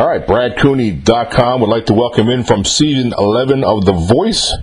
All 0.00 0.08
right, 0.08 0.26
BradCooney.com 0.26 1.60
would 1.60 1.68
like 1.68 1.84
to 1.84 1.92
welcome 1.92 2.30
in 2.30 2.42
from 2.42 2.64
season 2.64 3.12
11 3.18 3.62
of 3.62 3.84
The 3.84 3.92
Voice, 3.92 4.56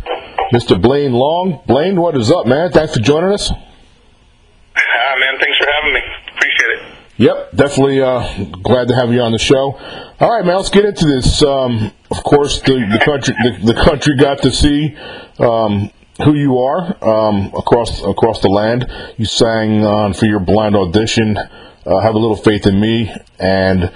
Mr. 0.52 0.82
Blaine 0.82 1.13
Long. 1.13 1.61
Blaine, 1.67 2.02
what 2.02 2.17
is 2.17 2.32
up, 2.32 2.48
man? 2.48 2.72
Thanks 2.72 2.95
for 2.95 3.02
joining 3.02 3.32
us. 3.32 3.52
Ah, 3.52 5.15
man, 5.20 5.40
thanks 5.40 5.58
for 5.59 5.68
having 5.72 5.93
me. 5.93 6.02
Appreciate 6.34 6.70
it. 6.72 6.81
Yep, 7.18 7.52
definitely 7.54 8.02
uh, 8.02 8.45
glad 8.63 8.88
to 8.88 8.95
have 8.95 9.13
you 9.13 9.21
on 9.21 9.31
the 9.31 9.38
show. 9.38 9.77
All 10.20 10.36
right, 10.36 10.43
man, 10.43 10.55
let's 10.55 10.71
get 10.71 10.86
into 10.86 11.05
this. 11.05 11.43
Um, 11.43 11.91
of 12.09 12.23
course, 12.23 12.59
the, 12.61 12.73
the 12.91 12.99
country 13.05 13.35
the, 13.43 13.73
the, 13.73 13.79
country 13.79 14.17
got 14.17 14.41
to 14.41 14.51
see 14.51 14.97
um, 15.38 15.91
who 16.23 16.33
you 16.33 16.57
are 16.57 16.97
um, 17.07 17.54
across 17.55 18.04
across 18.04 18.41
the 18.41 18.49
land. 18.49 18.91
You 19.17 19.25
sang 19.25 19.85
on 19.85 20.13
for 20.13 20.25
your 20.25 20.39
blind 20.39 20.75
audition. 20.75 21.38
Uh, 21.38 21.99
have 21.99 22.15
a 22.15 22.17
little 22.17 22.35
faith 22.35 22.65
in 22.65 22.79
me, 22.79 23.13
and 23.39 23.91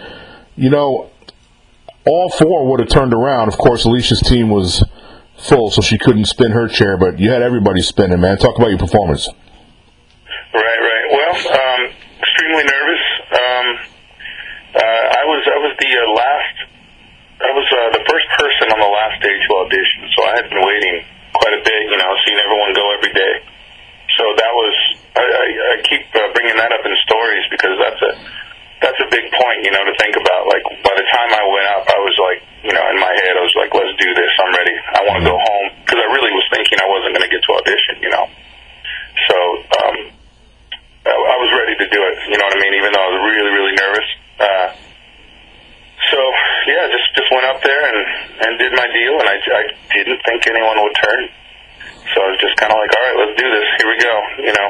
you 0.55 0.69
know 0.69 1.10
all 2.05 2.29
four 2.29 2.69
would 2.69 2.79
have 2.79 2.89
turned 2.89 3.13
around. 3.13 3.47
Of 3.47 3.57
course, 3.57 3.85
Alicia's 3.85 4.21
team 4.21 4.49
was 4.49 4.83
full, 5.37 5.71
so 5.71 5.81
she 5.81 5.97
couldn't 5.97 6.25
spin 6.25 6.51
her 6.51 6.67
chair, 6.67 6.97
but 6.97 7.19
you 7.19 7.31
had 7.31 7.41
everybody 7.41 7.81
spinning, 7.81 8.19
man. 8.19 8.37
Talk 8.37 8.57
about 8.57 8.69
your 8.69 8.79
performance. 8.79 9.27
Right, 10.53 10.81
right. 10.81 11.05
Well, 11.11 11.35
um, 11.35 11.81
extremely 12.19 12.63
nervous. 12.63 13.03
Um, 13.31 13.65
uh, 14.71 15.03
I 15.19 15.23
was 15.27 15.41
I 15.47 15.57
was 15.59 15.73
the 15.79 15.91
uh, 15.91 16.01
last. 16.15 16.55
I 17.41 17.51
was 17.57 17.67
uh, 17.73 17.89
the 17.97 18.03
first 18.05 18.27
person 18.38 18.65
on 18.71 18.79
the 18.79 18.91
last 18.91 19.17
day 19.21 19.33
to 19.33 19.49
audition, 19.65 20.02
so 20.13 20.19
I 20.29 20.33
had 20.38 20.45
been 20.49 20.61
waiting 20.61 20.95
quite 21.33 21.53
a 21.57 21.61
bit. 21.63 21.81
You 21.89 21.97
know, 21.97 22.11
seeing 22.25 22.39
everyone 22.39 22.71
go 22.73 22.85
every 22.95 23.13
day. 23.13 23.33
So 24.17 24.23
that 24.38 24.52
was. 24.53 24.75
I, 25.11 25.23
I, 25.23 25.45
I 25.75 25.75
keep 25.83 26.07
uh, 26.15 26.31
bringing 26.33 26.55
that 26.55 26.71
up 26.71 26.83
in 26.85 26.93
stories 27.03 27.45
because 27.52 27.75
that's 27.83 28.02
a 28.03 28.11
that's 28.81 28.98
a 28.98 29.09
big 29.13 29.30
point, 29.30 29.59
you 29.62 29.70
know, 29.70 29.85
to 29.85 29.94
think 30.02 30.17
about. 30.17 30.49
Like 30.49 30.66
by 30.81 30.94
the 30.98 31.05
time 31.13 31.30
I 31.30 31.44
went 31.45 31.67
up, 31.77 31.85
I 31.85 31.99
was 32.02 32.16
like, 32.17 32.39
you 32.66 32.73
know, 32.73 32.81
in 32.89 32.98
my 32.98 33.13
head, 33.13 33.33
I 33.38 33.44
was 33.45 33.53
like, 33.53 33.69
let's 33.78 33.94
do 34.02 34.09
this. 34.17 34.31
I'm 34.42 34.53
ready. 34.58 34.75
I 34.97 35.00
want 35.05 35.17
to 35.22 35.25
go 35.30 35.38
home 35.38 35.67
because 35.86 36.02
I 36.02 36.08
really 36.09 36.33
was 36.33 36.45
thinking 36.50 36.81
I 36.81 36.89
wasn't 36.89 37.14
going 37.14 37.25
to 37.25 37.31
get 37.31 37.42
to 37.45 37.52
audition, 37.61 37.95
you 38.02 38.09
know. 38.09 38.25
So 39.30 39.38
um, 39.86 39.97
I, 41.05 41.14
I 41.14 41.36
was 41.45 41.52
ready 41.53 41.78
to 41.78 41.88
do 41.94 42.00
it. 42.09 42.16
You 42.33 42.38
know 42.42 42.45
what 42.50 42.58
I 42.58 42.61
mean? 42.61 42.73
Even 42.81 42.89
though 42.89 43.05
I 43.05 43.09
was 43.14 43.22
really, 43.30 43.52
really 43.53 43.75
nervous. 43.78 44.08
Uh, 44.42 44.67
so 46.09 46.20
yeah, 46.66 46.89
just 46.89 47.08
just 47.14 47.30
went 47.30 47.45
up 47.45 47.61
there 47.61 47.83
and 47.86 48.00
and 48.42 48.52
did 48.58 48.73
my 48.73 48.89
deal, 48.89 49.14
and 49.22 49.30
I 49.30 49.38
I 49.38 49.64
didn't 49.94 50.20
think 50.25 50.50
anyone 50.50 50.81
would 50.81 50.98
turn. 50.98 51.30
So 52.11 52.25
I 52.25 52.27
was 52.33 52.39
just 52.42 52.58
kind 52.58 52.73
of 52.73 52.81
like, 52.81 52.89
all 52.89 53.03
right, 53.05 53.17
let's 53.22 53.38
do 53.38 53.45
this. 53.45 53.67
Here 53.77 53.89
we 53.94 53.98
go. 54.02 54.14
You 54.42 54.53
know. 54.58 54.70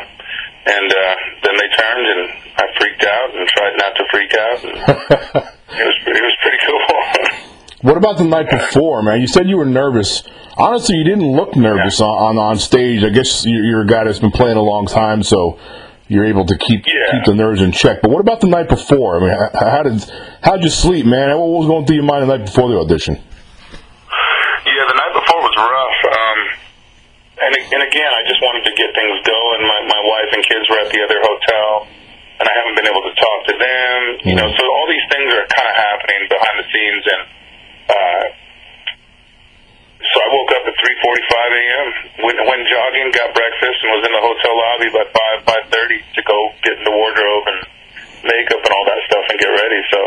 And 0.65 0.91
uh, 0.93 1.15
then 1.43 1.55
they 1.57 1.69
turned, 1.75 2.05
and 2.05 2.29
I 2.57 2.63
freaked 2.77 3.03
out 3.03 3.29
and 3.35 3.47
tried 3.47 3.73
not 3.77 3.95
to 3.97 4.03
freak 4.11 4.33
out. 4.35 5.47
It 5.71 5.85
was 5.87 5.95
it 6.05 6.21
was 6.21 6.35
pretty 6.41 6.57
cool. 6.67 7.39
what 7.89 7.95
about 7.95 8.17
the 8.17 8.25
night 8.25 8.49
before, 8.49 9.01
man? 9.01 9.21
You 9.21 9.27
said 9.27 9.47
you 9.47 9.55
were 9.55 9.65
nervous. 9.65 10.21
Honestly, 10.57 10.97
you 10.97 11.05
didn't 11.05 11.31
look 11.31 11.55
nervous 11.55 12.01
Yeah. 12.01 12.07
on, 12.07 12.37
on 12.37 12.59
stage. 12.59 13.05
I 13.05 13.09
guess 13.09 13.45
you're 13.45 13.63
you're 13.63 13.81
a 13.83 13.87
guy 13.87 14.03
that's 14.03 14.19
been 14.19 14.31
playing 14.31 14.57
a 14.57 14.61
long 14.61 14.85
time, 14.85 15.23
so 15.23 15.57
you're 16.09 16.25
able 16.25 16.45
to 16.45 16.57
keep 16.57 16.85
Yeah. 16.85 17.11
keep 17.13 17.23
the 17.23 17.33
nerves 17.33 17.61
in 17.61 17.71
check. 17.71 18.01
But 18.01 18.11
what 18.11 18.19
about 18.19 18.41
the 18.41 18.47
night 18.47 18.67
before? 18.67 19.15
I 19.15 19.19
mean, 19.21 19.29
how, 19.29 19.49
how 19.71 19.83
did 19.83 20.03
how'd 20.43 20.61
you 20.61 20.69
sleep, 20.69 21.05
man? 21.05 21.29
What 21.39 21.47
was 21.47 21.67
going 21.67 21.85
through 21.85 21.95
your 21.95 22.05
mind 22.05 22.23
the 22.29 22.37
night 22.37 22.45
before 22.45 22.67
the 22.69 22.77
audition? 22.77 23.15
Yeah, 23.15 24.83
the 24.91 24.93
night 24.93 25.13
before 25.15 25.39
was 25.39 25.55
rough. 25.55 25.99
Um, 26.11 26.39
and 27.72 27.81
again, 27.88 28.11
I 28.11 28.22
just 28.27 28.44
wanted 28.44 28.67
to 28.67 28.73
get 28.75 28.91
things 28.91 29.16
going. 29.23 29.59
My 29.64 29.80
my 29.88 30.02
wife 30.03 30.30
and 30.36 30.44
kids 30.44 30.67
were 30.67 30.80
at 30.83 30.91
the 30.91 31.00
other 31.03 31.19
hotel, 31.23 31.88
and 32.39 32.45
I 32.45 32.53
haven't 32.59 32.75
been 32.75 32.89
able 32.91 33.03
to 33.08 33.16
talk 33.16 33.39
to 33.47 33.55
them. 33.55 34.00
You 34.28 34.36
know, 34.36 34.47
so 34.52 34.63
all 34.67 34.88
these 34.91 35.08
things 35.08 35.31
are 35.31 35.47
kind 35.47 35.67
of 35.72 35.75
happening 35.80 36.22
behind 36.28 36.55
the 36.59 36.67
scenes, 36.67 37.03
and 37.08 37.22
uh, 37.88 38.23
so 40.03 40.16
I 40.19 40.28
woke 40.36 40.52
up 40.52 40.63
at 40.67 40.75
3:45 40.75 41.61
a.m. 41.63 41.88
Went, 42.28 42.39
went 42.44 42.63
jogging, 42.68 43.07
got 43.16 43.31
breakfast, 43.31 43.78
and 43.88 43.90
was 43.95 44.03
in 44.03 44.13
the 44.13 44.24
hotel 44.24 44.53
lobby 44.53 44.90
by 44.91 45.06
five 45.07 45.38
five 45.47 45.66
thirty 45.72 46.03
to 46.03 46.22
go 46.28 46.38
get 46.68 46.75
in 46.75 46.84
the 46.84 46.91
wardrobe 46.91 47.45
and 47.56 47.59
makeup 48.28 48.62
and 48.68 48.74
all 48.75 48.85
that 48.85 49.00
stuff 49.07 49.25
and 49.31 49.38
get 49.40 49.51
ready. 49.51 49.81
So. 49.90 50.00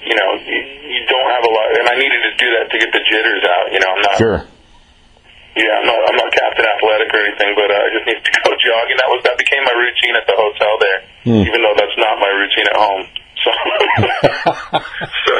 You 0.00 0.16
know, 0.16 0.32
you, 0.32 0.56
you 0.96 1.04
don't 1.12 1.28
have 1.28 1.44
a 1.44 1.52
lot, 1.52 1.76
and 1.76 1.86
I 1.86 1.94
needed 2.00 2.24
to 2.24 2.32
do 2.40 2.48
that 2.56 2.72
to 2.72 2.76
get 2.80 2.88
the 2.90 3.04
jitters 3.04 3.44
out. 3.44 3.70
You 3.70 3.80
know, 3.80 3.90
I'm 3.92 4.00
not 4.00 4.16
Sure. 4.16 4.40
Yeah, 5.60 5.76
I'm 5.76 5.86
not 5.86 5.98
I'm 6.08 6.16
not 6.16 6.30
Captain 6.32 6.64
Athletic 6.64 7.08
or 7.12 7.20
anything, 7.28 7.52
but 7.54 7.68
uh, 7.68 7.76
I 7.84 7.88
just 7.92 8.06
needed 8.08 8.24
to 8.24 8.32
go 8.44 8.50
jogging. 8.56 8.96
That 8.96 9.10
was 9.12 9.20
that 9.28 9.36
became 9.36 9.62
my 9.68 9.76
routine 9.76 10.14
at 10.16 10.24
the 10.24 10.36
hotel 10.40 10.72
there, 10.80 10.98
Hmm. 11.28 11.44
even 11.44 11.60
though 11.60 11.76
that's 11.76 11.96
not 12.00 12.16
my 12.16 12.32
routine 12.32 12.64
at 12.72 12.78
home. 12.80 13.04
So, 13.40 13.48
so 15.24 15.32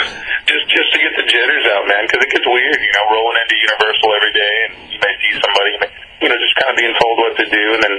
just 0.48 0.64
just 0.72 0.88
to 0.92 0.98
get 1.00 1.12
the 1.20 1.26
jitters 1.28 1.64
out, 1.72 1.84
man, 1.88 2.04
because 2.08 2.20
it 2.24 2.30
gets 2.32 2.46
weird, 2.48 2.78
you 2.80 2.92
know, 2.96 3.04
rolling 3.12 3.38
into 3.44 3.56
Universal 3.60 4.08
every 4.16 4.32
day, 4.36 4.54
and 4.68 4.72
you 4.92 4.98
may 5.00 5.12
see 5.20 5.32
somebody, 5.36 5.68
you, 5.76 5.80
may, 5.84 5.90
you 6.24 6.28
know, 6.32 6.38
just 6.40 6.56
kind 6.56 6.70
of 6.72 6.76
being 6.80 6.96
told 6.96 7.14
what 7.20 7.32
to 7.36 7.46
do, 7.48 7.64
and 7.76 7.80
then 7.84 7.94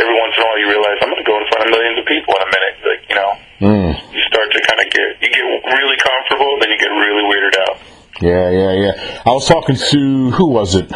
every 0.00 0.16
once 0.16 0.32
in 0.36 0.40
a 0.40 0.44
while 0.48 0.58
you 0.60 0.68
realize 0.68 0.96
I'm 1.04 1.12
going 1.12 1.20
to 1.22 1.28
go 1.28 1.36
in 1.40 1.46
front 1.52 1.62
of 1.68 1.70
millions 1.76 1.96
of 2.00 2.04
people 2.08 2.32
in 2.36 2.42
a 2.44 2.50
minute, 2.52 2.74
like 2.88 3.02
you 3.08 3.16
know, 3.16 3.30
Mm. 3.64 3.92
you 4.12 4.20
start 4.28 4.50
to 4.50 4.60
kind 4.66 4.80
of 4.82 4.88
get 4.90 5.08
you 5.22 5.28
get 5.30 5.44
really 5.44 5.98
comfortable, 6.00 6.50
then 6.60 6.68
you 6.72 6.78
get 6.80 6.90
really 6.92 7.24
weirded 7.28 7.56
out. 7.68 7.76
Yeah, 8.20 8.48
yeah, 8.50 8.72
yeah. 8.72 9.22
I 9.24 9.30
was 9.30 9.46
talking 9.46 9.76
to 9.76 10.30
who 10.32 10.46
was 10.50 10.74
it? 10.74 10.90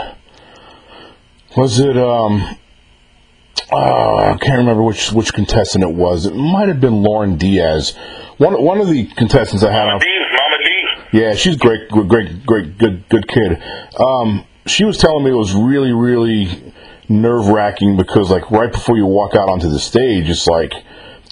Was 1.58 1.80
it 1.80 1.98
um? 1.98 2.56
Uh, 3.72 4.32
I 4.32 4.38
can't 4.40 4.58
remember 4.58 4.84
which 4.84 5.10
which 5.10 5.34
contestant 5.34 5.82
it 5.82 5.92
was. 5.92 6.24
It 6.24 6.36
might 6.36 6.68
have 6.68 6.80
been 6.80 7.02
Lauren 7.02 7.36
Diaz. 7.36 7.96
One 8.36 8.62
one 8.62 8.80
of 8.80 8.86
the 8.86 9.06
contestants 9.06 9.64
I 9.64 9.72
had 9.72 9.88
on. 9.88 9.98
D, 9.98 10.06
Mama 10.06 10.56
D. 10.62 11.18
Yeah, 11.18 11.34
she's 11.34 11.56
great, 11.56 11.88
great, 11.88 12.46
great, 12.46 12.78
good, 12.78 13.08
good 13.08 13.26
kid. 13.26 13.60
Um, 13.98 14.44
she 14.66 14.84
was 14.84 14.98
telling 14.98 15.24
me 15.24 15.32
it 15.32 15.34
was 15.34 15.52
really, 15.52 15.90
really 15.90 16.72
nerve 17.08 17.48
wracking 17.48 17.96
because, 17.96 18.30
like, 18.30 18.52
right 18.52 18.70
before 18.70 18.96
you 18.96 19.06
walk 19.06 19.34
out 19.34 19.48
onto 19.48 19.68
the 19.68 19.80
stage, 19.80 20.30
it's 20.30 20.46
like 20.46 20.72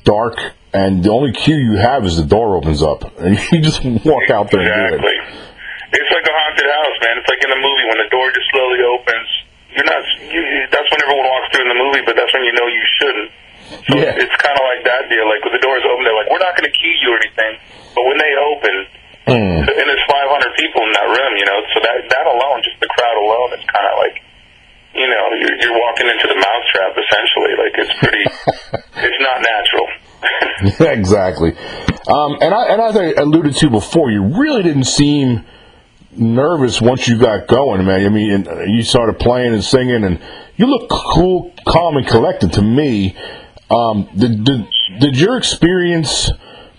dark, 0.02 0.38
and 0.74 1.04
the 1.04 1.12
only 1.12 1.30
cue 1.30 1.54
you 1.54 1.76
have 1.76 2.04
is 2.04 2.16
the 2.16 2.24
door 2.24 2.56
opens 2.56 2.82
up, 2.82 3.16
and 3.20 3.38
you 3.52 3.60
just 3.60 3.84
walk 3.84 4.28
out 4.30 4.50
there 4.50 4.60
and 4.60 4.90
do 4.90 4.96
it. 4.96 4.98
Exactly. 4.98 5.46
It's 5.92 6.10
like 6.10 6.26
a 6.26 6.34
haunted 6.34 6.66
house, 6.66 6.98
man. 7.06 7.14
It's 7.22 7.30
like 7.30 7.44
in 7.44 7.50
the 7.50 7.62
movie 7.62 7.86
when 7.94 7.98
the 8.02 8.10
door 8.10 8.26
just 8.34 8.50
slowly 8.50 8.82
opens. 8.82 9.45
You're 9.76 9.84
not. 9.88 10.00
You, 10.32 10.40
that's 10.72 10.88
when 10.88 11.00
everyone 11.04 11.28
walks 11.28 11.48
through 11.52 11.68
in 11.68 11.70
the 11.70 11.80
movie, 11.80 12.02
but 12.08 12.16
that's 12.16 12.32
when 12.32 12.42
you 12.48 12.54
know 12.56 12.66
you 12.66 12.84
shouldn't. 12.98 13.30
So 13.92 13.92
Yeah. 14.00 14.16
it's 14.16 14.36
kind 14.40 14.56
of 14.56 14.64
like 14.72 14.82
that 14.88 15.06
deal. 15.12 15.26
Like 15.28 15.44
when 15.44 15.52
the 15.52 15.60
doors 15.62 15.84
open, 15.84 16.02
they're 16.06 16.16
like, 16.16 16.30
"We're 16.32 16.40
not 16.42 16.56
going 16.56 16.64
to 16.70 16.74
key 16.74 16.94
you 17.02 17.12
or 17.12 17.18
anything," 17.20 17.52
but 17.92 18.02
when 18.08 18.16
they 18.16 18.32
open, 18.40 18.74
Mm. 19.26 19.58
and 19.66 19.86
there's 19.90 20.06
500 20.06 20.54
people 20.54 20.86
in 20.86 20.92
that 20.94 21.02
room, 21.10 21.32
you 21.34 21.42
know, 21.50 21.58
so 21.74 21.82
that 21.82 21.98
that 21.98 22.26
alone, 22.30 22.62
just 22.62 22.78
the 22.78 22.86
crowd 22.94 23.18
alone, 23.18 23.58
it's 23.58 23.66
kind 23.66 23.82
of 23.90 23.98
like, 23.98 24.22
you 24.94 25.02
know, 25.02 25.24
you're, 25.42 25.56
you're 25.66 25.74
walking 25.82 26.06
into 26.06 26.30
the 26.30 26.38
mousetrap 26.38 26.94
essentially. 26.94 27.52
Like 27.58 27.74
it's 27.74 27.94
pretty. 27.98 28.22
it's 29.02 29.20
not 29.20 29.42
natural. 29.42 29.86
exactly. 30.94 31.52
Um, 32.06 32.38
and 32.40 32.54
I 32.54 32.62
and 32.70 32.80
as 32.80 32.96
I 32.96 33.20
alluded 33.20 33.56
to 33.56 33.70
before, 33.70 34.10
you 34.10 34.22
really 34.38 34.62
didn't 34.62 34.86
seem 34.86 35.44
nervous 36.18 36.80
once 36.80 37.08
you 37.08 37.18
got 37.18 37.46
going, 37.46 37.84
man. 37.84 38.04
I 38.04 38.08
mean, 38.08 38.30
and 38.32 38.48
uh, 38.48 38.62
you 38.62 38.82
started 38.82 39.18
playing 39.18 39.54
and 39.54 39.62
singing, 39.62 40.04
and 40.04 40.20
you 40.56 40.66
look 40.66 40.88
cool, 40.90 41.52
calm, 41.66 41.96
and 41.96 42.06
collected 42.06 42.52
to 42.54 42.62
me. 42.62 43.16
Um, 43.70 44.08
did, 44.16 44.44
did 44.44 44.66
did 45.00 45.18
your 45.18 45.36
experience 45.36 46.30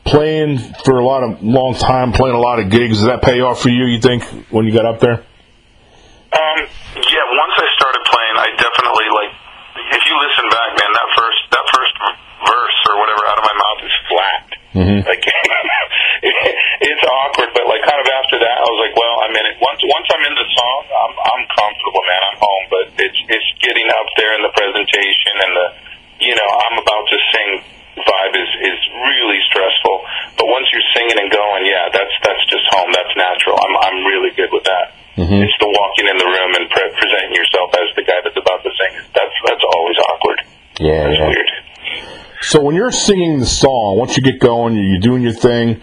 playing 0.08 0.58
for 0.86 0.98
a 0.98 1.06
lot 1.06 1.24
of 1.24 1.44
long 1.44 1.76
time, 1.76 2.12
playing 2.16 2.36
a 2.36 2.40
lot 2.40 2.60
of 2.60 2.72
gigs, 2.72 3.00
did 3.00 3.10
that 3.10 3.22
pay 3.22 3.42
off 3.42 3.62
for 3.62 3.70
you? 3.70 3.86
You 3.86 4.00
think 4.00 4.24
when 4.50 4.66
you 4.66 4.72
got 4.72 4.86
up 4.86 5.00
there? 5.00 5.20
Um, 5.20 6.60
yeah, 6.96 7.26
once 7.28 7.56
I 7.60 7.68
started 7.76 8.04
playing, 8.08 8.36
I 8.40 8.48
definitely 8.56 9.08
like. 9.12 9.34
If 9.78 10.04
you 10.04 10.16
listen 10.20 10.50
back, 10.50 10.70
man, 10.74 10.92
that 10.92 11.10
first 11.16 11.42
that 11.54 11.66
first 11.72 11.94
verse 12.44 12.78
or 12.92 12.96
whatever 13.00 13.24
out 13.30 13.38
of 13.40 13.46
my 13.46 13.56
mouth 13.56 13.82
is 13.86 13.96
flat. 14.10 14.46
Like 15.08 15.24
it's 16.90 17.04
awkward, 17.04 17.50
but 17.56 17.66
like 17.66 17.84
kind 17.88 18.02
of 18.02 18.08
after 18.10 18.38
that, 18.42 18.58
I 18.58 18.66
was 18.68 18.77
like, 18.88 18.96
well, 18.96 19.16
I'm 19.28 19.36
in 19.36 19.46
it. 19.52 19.56
Once 19.60 19.82
once 19.84 20.08
I'm 20.16 20.24
in 20.24 20.36
the 20.40 20.48
song, 20.56 20.82
I'm 20.88 21.14
I'm 21.20 21.44
comfortable, 21.52 22.04
man. 22.08 22.22
I'm 22.32 22.38
home. 22.40 22.66
But 22.72 22.86
it's 23.04 23.20
it's 23.28 23.50
getting 23.60 23.88
up 23.92 24.08
there 24.16 24.32
in 24.40 24.42
the 24.48 24.54
presentation 24.56 25.34
and 25.44 25.52
the, 25.52 25.68
you 26.24 26.34
know, 26.34 26.50
I'm 26.50 26.76
about 26.80 27.06
to 27.12 27.18
sing. 27.36 27.52
Vibe 27.98 28.36
is 28.38 28.52
is 28.62 28.80
really 29.10 29.42
stressful. 29.50 29.96
But 30.38 30.46
once 30.48 30.70
you're 30.70 30.86
singing 30.94 31.18
and 31.18 31.30
going, 31.34 31.66
yeah, 31.66 31.90
that's 31.92 32.14
that's 32.24 32.44
just 32.48 32.64
home. 32.72 32.94
That's 32.94 33.14
natural. 33.18 33.58
I'm 33.58 33.74
I'm 33.76 33.98
really 34.06 34.32
good 34.38 34.54
with 34.54 34.64
that. 34.70 34.94
Mm-hmm. 35.18 35.42
It's 35.42 35.58
the 35.58 35.66
walking 35.66 36.06
in 36.06 36.18
the 36.22 36.30
room 36.30 36.52
and 36.62 36.70
pre- 36.70 36.94
presenting 36.94 37.34
yourself 37.34 37.74
as 37.74 37.90
the 37.98 38.06
guy 38.06 38.22
that's 38.22 38.38
about 38.38 38.62
to 38.62 38.70
sing. 38.70 39.02
That's 39.18 39.34
that's 39.50 39.66
always 39.66 39.98
awkward. 40.14 40.40
Yeah, 40.80 41.10
That's 41.10 41.18
yeah. 41.18 41.28
weird. 41.28 41.50
So 42.42 42.62
when 42.62 42.76
you're 42.76 42.92
singing 42.92 43.40
the 43.40 43.48
song, 43.50 43.98
once 43.98 44.16
you 44.16 44.22
get 44.22 44.40
going, 44.40 44.76
you're 44.78 45.02
doing 45.02 45.24
your 45.24 45.34
thing. 45.34 45.82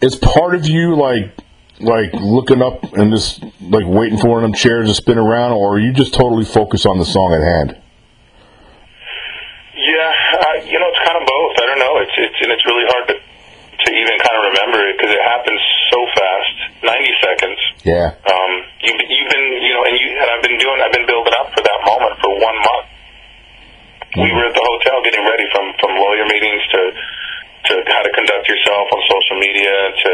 Is 0.00 0.14
part 0.14 0.54
of 0.54 0.68
you 0.68 0.94
like 0.94 1.34
like 1.80 2.12
looking 2.14 2.62
up 2.62 2.82
and 2.94 3.10
just 3.12 3.42
like 3.60 3.86
waiting 3.86 4.18
for 4.18 4.28
one 4.28 4.44
of 4.44 4.50
them 4.50 4.54
chairs 4.54 4.88
to 4.88 4.94
spin 4.94 5.18
around, 5.18 5.52
or 5.52 5.76
are 5.76 5.80
you 5.80 5.92
just 5.92 6.14
totally 6.14 6.44
focused 6.44 6.86
on 6.86 6.98
the 6.98 7.04
song 7.04 7.34
at 7.34 7.42
hand? 7.42 7.76
Yeah, 9.74 10.12
uh, 10.38 10.56
you 10.64 10.78
know, 10.78 10.88
it's 10.88 11.02
kind 11.02 11.18
of 11.18 11.26
both. 11.26 11.52
I 11.58 11.64
don't 11.66 11.82
know. 11.82 11.94
It's 12.00 12.14
it's 12.16 12.38
and 12.40 12.50
it's 12.54 12.64
really 12.64 12.86
hard 12.88 13.04
to 13.10 13.14
to 13.18 13.88
even 13.90 14.16
kind 14.22 14.36
of 14.38 14.42
remember 14.54 14.78
it 14.88 14.96
because 14.96 15.12
it 15.12 15.20
happens 15.28 15.60
so 15.92 15.98
fast, 16.16 16.56
90 16.88 17.04
seconds. 17.20 17.58
Yeah. 17.84 18.16
Um, 18.24 18.52
you've, 18.80 18.96
been- 18.96 19.12
you've 19.12 19.28
been, 19.28 19.46
you 19.60 19.72
know, 19.76 19.82
and 19.84 19.94
you 20.00 20.08
and 20.16 20.28
I've 20.30 20.40
been 20.40 20.56
doing, 20.56 20.78
I've 20.80 20.94
been 20.94 21.04
building 21.04 21.34
up 21.36 21.52
for 21.52 21.60
that 21.60 21.80
moment 21.84 22.14
for 22.22 22.32
one 22.32 22.56
month. 22.64 22.86
We 24.24 24.30
were 24.30 24.46
at 24.46 24.54
the 24.54 24.62
hotel 24.64 25.02
getting 25.04 25.26
ready 25.26 25.44
from 25.52 25.74
from 25.82 25.90
lawyer 25.98 26.24
meetings 26.30 26.62
to 26.70 26.80
to 27.64 27.72
how 27.88 28.02
to 28.04 28.12
conduct 28.12 28.44
yourself 28.48 28.84
on 28.92 29.00
social 29.08 29.36
media 29.40 29.72
to 30.04 30.10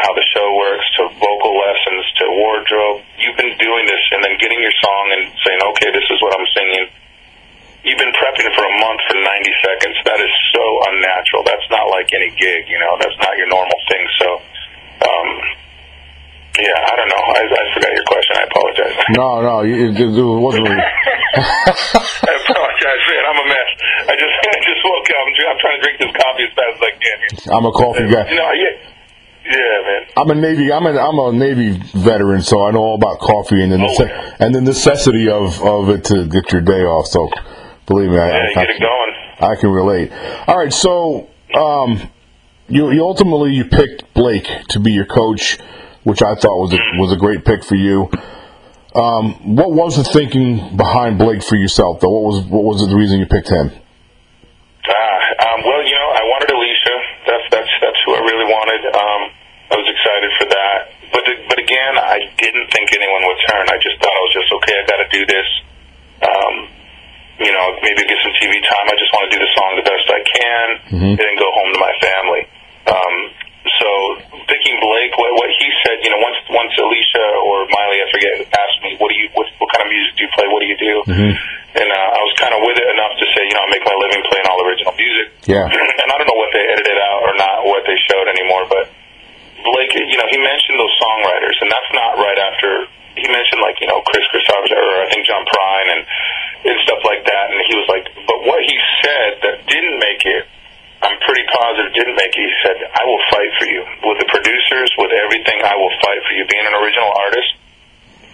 how 0.00 0.12
the 0.16 0.26
show 0.32 0.48
works 0.56 0.86
to 0.98 1.02
vocal 1.20 1.54
lessons 1.54 2.02
to 2.18 2.24
wardrobe. 2.26 3.04
You've 3.20 3.36
been 3.36 3.54
doing 3.60 3.84
this 3.86 4.02
and 4.16 4.24
then 4.24 4.34
getting 4.40 4.58
your 4.58 4.74
song 4.82 5.04
and 5.14 5.22
saying, 5.44 5.60
okay, 5.76 5.90
this 5.92 6.06
is 6.08 6.18
what 6.24 6.32
I'm 6.34 6.48
singing. 6.56 6.86
You've 7.86 8.02
been 8.02 8.14
prepping 8.18 8.50
for 8.50 8.66
a 8.66 8.74
month 8.82 9.00
for 9.06 9.14
90 9.14 9.62
seconds. 9.62 9.96
That 10.10 10.18
is 10.18 10.32
so 10.50 10.64
unnatural. 10.90 11.46
That's 11.46 11.68
not 11.70 11.86
like 11.86 12.10
any 12.10 12.34
gig, 12.34 12.66
you 12.66 12.82
know. 12.82 12.98
That's 12.98 13.14
not 13.22 13.30
your 13.38 13.46
normal 13.46 13.78
thing. 13.86 14.04
So, 14.18 14.28
um, 15.06 15.28
yeah, 16.58 16.74
I 16.82 16.92
don't 16.98 17.10
know. 17.12 17.24
I, 17.30 17.40
I 17.46 17.62
forgot 17.78 17.92
your 17.94 18.06
question. 18.10 18.32
I 18.40 18.44
apologize. 18.48 18.96
No, 19.14 19.28
no, 19.38 19.54
it, 19.62 19.94
it, 20.02 20.18
wasn't. 20.18 20.66
I 21.36 22.32
apologize, 22.32 23.02
man. 23.08 23.22
I'm 23.28 23.38
a 23.44 23.46
mess. 23.48 23.70
I 24.08 24.14
just 24.16 24.34
I 24.52 24.56
just 24.64 24.80
woke 24.84 25.08
up. 25.10 25.16
I'm, 25.20 25.32
I'm 25.50 25.58
trying 25.60 25.76
to 25.76 25.82
drink 25.84 25.96
this 26.00 26.12
coffee 26.16 26.44
as 26.48 26.52
fast 26.56 26.74
as 26.76 26.82
I 26.82 26.92
can. 26.96 27.16
Here. 27.20 27.54
I'm 27.54 27.64
a 27.66 27.72
coffee 27.72 28.06
guy. 28.08 28.24
No, 28.34 28.46
yeah, 28.52 28.74
yeah, 29.46 29.86
man. 29.86 30.02
I'm 30.16 30.30
a 30.30 30.34
Navy. 30.34 30.72
I'm 30.72 30.86
a 30.86 30.92
I'm 30.96 31.18
a 31.18 31.32
Navy 31.36 31.80
veteran, 31.94 32.42
so 32.42 32.64
I 32.66 32.70
know 32.70 32.80
all 32.80 32.94
about 32.96 33.18
coffee 33.20 33.62
and 33.62 33.72
the 33.72 33.76
Oh, 33.76 33.86
nece- 33.94 34.08
yeah. 34.08 34.36
and 34.40 34.54
the 34.54 34.60
necessity 34.60 35.28
of 35.28 35.60
of 35.62 35.90
it 35.90 36.04
to 36.06 36.26
get 36.26 36.52
your 36.52 36.62
day 36.62 36.82
off. 36.84 37.06
So, 37.06 37.28
believe 37.86 38.10
me, 38.10 38.18
I, 38.18 38.28
Yeah, 38.28 38.48
I, 38.56 38.64
get 38.66 38.70
it 38.70 38.80
going. 38.80 39.12
I 39.38 39.54
can 39.60 39.70
relate. 39.70 40.12
All 40.48 40.56
right, 40.58 40.72
so 40.72 41.28
um, 41.54 42.00
you, 42.68 42.90
you 42.90 43.02
ultimately 43.02 43.52
you 43.52 43.66
picked 43.66 44.14
Blake 44.14 44.48
to 44.70 44.80
be 44.80 44.92
your 44.92 45.04
coach, 45.04 45.58
which 46.04 46.22
I 46.22 46.34
thought 46.34 46.56
was 46.56 46.72
a, 46.72 46.78
was 46.98 47.12
a 47.12 47.16
great 47.16 47.44
pick 47.44 47.62
for 47.62 47.74
you. 47.74 48.10
Um, 48.96 49.54
what 49.60 49.76
was 49.76 50.00
the 50.00 50.08
thinking 50.08 50.72
behind 50.72 51.20
Blake 51.20 51.44
for 51.44 51.56
yourself, 51.56 52.00
though? 52.00 52.08
What 52.08 52.24
was 52.32 52.36
what 52.48 52.64
was 52.64 52.80
the 52.80 52.96
reason 52.96 53.20
you 53.20 53.28
picked 53.28 53.52
him? 53.52 53.68
Ah, 53.68 55.52
um, 55.52 55.60
well, 55.68 55.84
you 55.84 55.92
know, 55.92 56.10
I 56.16 56.22
wanted 56.32 56.48
Alicia. 56.48 56.96
That's 57.28 57.46
that's 57.52 57.72
that's 57.84 58.00
who 58.08 58.16
I 58.16 58.24
really 58.24 58.48
wanted. 58.48 58.82
Um, 58.88 59.20
I 59.68 59.74
was 59.76 59.84
excited 59.84 60.30
for 60.40 60.46
that. 60.48 60.78
But 61.12 61.24
but 61.52 61.58
again, 61.60 61.94
I 62.00 62.24
didn't 62.40 62.72
think 62.72 62.88
anyone 62.96 63.20
would 63.28 63.40
turn. 63.52 63.68
I 63.68 63.76
just 63.84 64.00
thought 64.00 64.16
I 64.16 64.22
was 64.24 64.32
just 64.32 64.50
okay. 64.64 64.74
I 64.80 64.84
got 64.88 65.00
to 65.04 65.08
do 65.12 65.22
this. 65.28 65.48
Um, 66.24 66.54
you 67.36 67.52
know, 67.52 67.66
maybe 67.84 68.00
get 68.08 68.16
some 68.24 68.32
TV 68.40 68.56
time. 68.64 68.86
I 68.88 68.96
just 68.96 69.12
want 69.12 69.28
to 69.28 69.32
do 69.36 69.40
the 69.44 69.52
song 69.60 69.76
the 69.76 69.84
best 69.84 70.06
I 70.08 70.22
can, 70.24 70.66
and 71.12 71.18
then 71.20 71.34
go 71.36 71.52
home 71.52 71.70
to 71.76 71.80
my 71.84 71.92
family. 72.00 72.42
Um, 72.88 73.14
so 73.66 73.88
picking 74.46 74.78
Blake, 74.78 75.12
what, 75.18 75.30
what 75.36 75.50
he 75.50 75.68
said, 75.84 75.98
you 76.00 76.10
know, 76.10 76.20
once 76.22 76.38
once 76.48 76.72
Alicia 76.78 77.26
or 77.44 77.66
Miley, 77.66 77.98
I 78.00 78.06
forget, 78.08 78.32
asked 78.54 78.80
me, 78.82 78.96
"What 78.96 79.10
do 79.10 79.16
you 79.18 79.28
what, 79.34 79.46
what 79.58 79.68
kind 79.74 79.84
of 79.84 79.90
music 79.90 80.16
do 80.16 80.22
you 80.24 80.30
play? 81.06 81.14
What 81.14 81.18
do 81.18 81.22
you 81.22 81.34
do?" 81.34 81.54
And 81.76 81.88
uh, 81.92 82.08
I 82.16 82.20
was 82.24 82.34
kind 82.40 82.52
of 82.56 82.64
with 82.64 82.80
it 82.80 82.88
enough 82.88 83.14
to 83.20 83.26
say, 83.36 83.42
you 83.44 83.52
know, 83.52 83.64
I 83.64 83.68
make 83.68 83.84
my 83.84 83.92
living 84.00 84.24
playing 84.32 84.48
all 84.48 84.56
original 84.64 84.96
music. 84.96 85.26
Yeah. 85.44 85.68
and 86.00 86.08
I 86.08 86.14
don't 86.16 86.24
know 86.24 86.40
what 86.40 86.48
they 86.56 86.64
edited 86.72 86.96
out 86.96 87.20
or 87.20 87.36
not, 87.36 87.68
what 87.68 87.84
they 87.84 88.00
showed 88.08 88.24
anymore, 88.32 88.64
but 88.64 88.88
Blake, 89.60 89.92
you 89.92 90.16
know, 90.16 90.28
he 90.32 90.40
mentioned 90.40 90.80
those 90.80 90.96
songwriters, 90.96 91.56
and 91.60 91.68
that's 91.68 91.92
not 91.92 92.16
right 92.16 92.40
after 92.48 92.88
he 93.16 93.26
mentioned 93.32 93.64
like 93.64 93.80
you 93.80 93.88
know 93.88 94.04
Kris 94.04 94.24
Kristofferson 94.28 94.76
or 94.76 95.00
I 95.00 95.08
think 95.08 95.24
John 95.24 95.42
Prine 95.48 95.88
and 95.96 96.02
and 96.68 96.76
stuff 96.84 97.00
like 97.08 97.24
that, 97.24 97.44
and 97.50 97.58
he 97.64 97.74
was 97.78 97.88
like, 97.88 98.04
but 98.26 98.38
what 98.44 98.60
he 98.60 98.76
said 99.00 99.40
that 99.40 99.54
didn't 99.70 99.96
make 100.02 100.22
it, 100.26 100.44
I'm 100.98 101.16
pretty 101.24 101.46
positive 101.46 101.94
didn't 101.94 102.18
make 102.18 102.34
it. 102.34 102.42
He 102.42 102.56
said, 102.66 102.76
I 102.90 103.02
will 103.06 103.22
fight 103.30 103.52
for 103.60 103.66
you 103.70 103.82
with 104.02 104.18
the 104.18 104.28
producers, 104.28 104.90
with 104.98 105.14
everything. 105.14 105.62
I 105.62 105.78
will 105.78 105.94
fight 106.02 106.20
for 106.26 106.32
you. 106.34 106.42
Being 106.50 106.66
an 106.66 106.74
original 106.74 107.12
artist, 107.14 107.50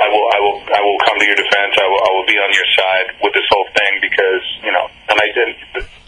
I 0.01 0.09
will, 0.09 0.27
I 0.33 0.39
will, 0.41 0.59
I 0.65 0.81
will 0.81 0.99
come 1.05 1.21
to 1.21 1.27
your 1.29 1.37
defense. 1.37 1.77
I 1.77 1.87
will, 1.87 2.03
I 2.03 2.11
will 2.17 2.29
be 2.29 2.39
on 2.41 2.51
your 2.57 2.69
side 2.73 3.07
with 3.21 3.37
this 3.37 3.47
whole 3.53 3.69
thing 3.77 3.93
because 4.01 4.45
you 4.65 4.73
know, 4.73 4.89
and 5.13 5.17
I 5.21 5.29
didn't. 5.31 5.59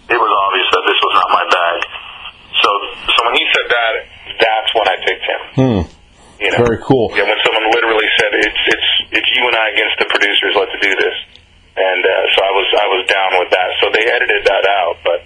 It 0.05 0.19
was 0.21 0.33
obvious 0.49 0.69
that 0.73 0.85
this 0.89 0.99
was 1.01 1.13
not 1.17 1.29
my 1.33 1.45
bag. 1.49 1.81
So, 2.95 3.19
when 3.27 3.35
he 3.35 3.45
said 3.55 3.67
that, 3.71 3.93
that's 4.41 4.71
when 4.75 4.87
I 4.89 4.97
picked 5.05 5.25
him. 5.27 5.41
Hmm. 5.55 5.83
You 6.43 6.51
know, 6.51 6.67
Very 6.67 6.83
cool. 6.83 7.15
yeah, 7.15 7.25
when 7.25 7.39
someone 7.47 7.67
literally 7.71 8.11
said 8.21 8.31
it's 8.35 8.63
it's 8.67 8.91
it's 9.23 9.29
you 9.39 9.43
and 9.47 9.55
I 9.55 9.65
against 9.71 9.97
the 10.03 10.09
producers, 10.11 10.53
let's 10.59 10.75
do 10.83 10.91
this, 10.93 11.17
and 11.79 12.03
uh, 12.05 12.13
so 12.35 12.39
I 12.43 12.53
was 12.53 12.69
I 12.75 12.87
was 12.91 13.03
down 13.07 13.31
with 13.39 13.51
that. 13.55 13.69
So 13.81 13.85
they 13.95 14.03
edited 14.03 14.43
that 14.51 14.65
out, 14.67 14.99
but 15.07 15.23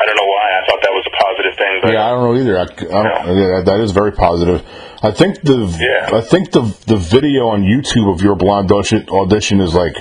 I 0.00 0.06
don't 0.08 0.16
know 0.16 0.26
why. 0.26 0.46
I 0.56 0.60
thought 0.66 0.80
that 0.82 0.94
was 0.96 1.04
a 1.06 1.14
positive 1.20 1.54
thing, 1.60 1.74
but 1.84 1.92
Yeah, 1.92 2.06
I 2.06 2.10
don't 2.16 2.24
know 2.24 2.34
either. 2.40 2.56
I, 2.58 2.64
I 2.64 3.02
don't, 3.04 3.36
yeah, 3.36 3.60
that 3.62 3.80
is 3.84 3.92
very 3.92 4.10
positive. 4.12 4.64
I 5.04 5.12
think 5.12 5.42
the 5.42 5.68
Yeah. 5.78 6.16
I 6.16 6.22
think 6.22 6.50
the 6.50 6.62
the 6.88 6.96
video 6.96 7.48
on 7.48 7.62
YouTube 7.62 8.10
of 8.12 8.22
your 8.22 8.34
blonde 8.34 8.72
audition 8.72 9.60
is 9.60 9.74
like 9.74 9.94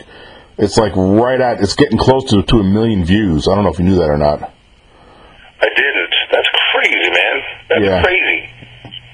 it's 0.57 0.77
like 0.77 0.95
right 0.95 1.41
at 1.41 1.59
it's 1.59 1.75
getting 1.75 1.99
close 1.99 2.23
to 2.31 2.41
to 2.41 2.55
a 2.59 2.63
million 2.63 3.03
views. 3.03 3.47
I 3.47 3.53
don't 3.53 3.65
know 3.65 3.71
if 3.71 3.79
you 3.79 3.85
knew 3.85 3.99
that 3.99 4.09
or 4.09 4.17
not. 4.17 4.41
I 5.59 5.67
didn't. 5.75 6.10
That's 7.71 7.79
crazy, 7.79 7.89
man. 7.89 8.03
That's 8.03 8.03
Yeah. 8.03 8.03
crazy. 8.03 8.39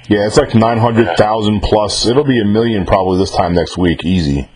Yeah, 0.10 0.26
it's 0.28 0.38
like 0.38 0.56
nine 0.56 0.78
hundred 0.80 1.18
thousand 1.18 1.62
plus. 1.62 2.08
It'll 2.08 2.24
be 2.24 2.40
a 2.40 2.46
million 2.48 2.86
probably 2.86 3.20
this 3.20 3.32
time 3.32 3.54
next 3.54 3.78
week, 3.78 4.06
easy. 4.06 4.48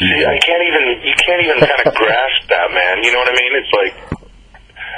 See, 0.00 0.24
I 0.26 0.36
can't 0.42 0.64
even 0.64 0.84
you 1.06 1.14
can't 1.22 1.40
even 1.44 1.58
kind 1.60 1.80
of 1.86 1.94
grasp 2.00 2.40
that, 2.50 2.68
man. 2.72 3.04
You 3.04 3.12
know 3.12 3.20
what 3.20 3.30
I 3.30 3.36
mean? 3.36 3.52
It's 3.60 3.72
like, 3.76 3.94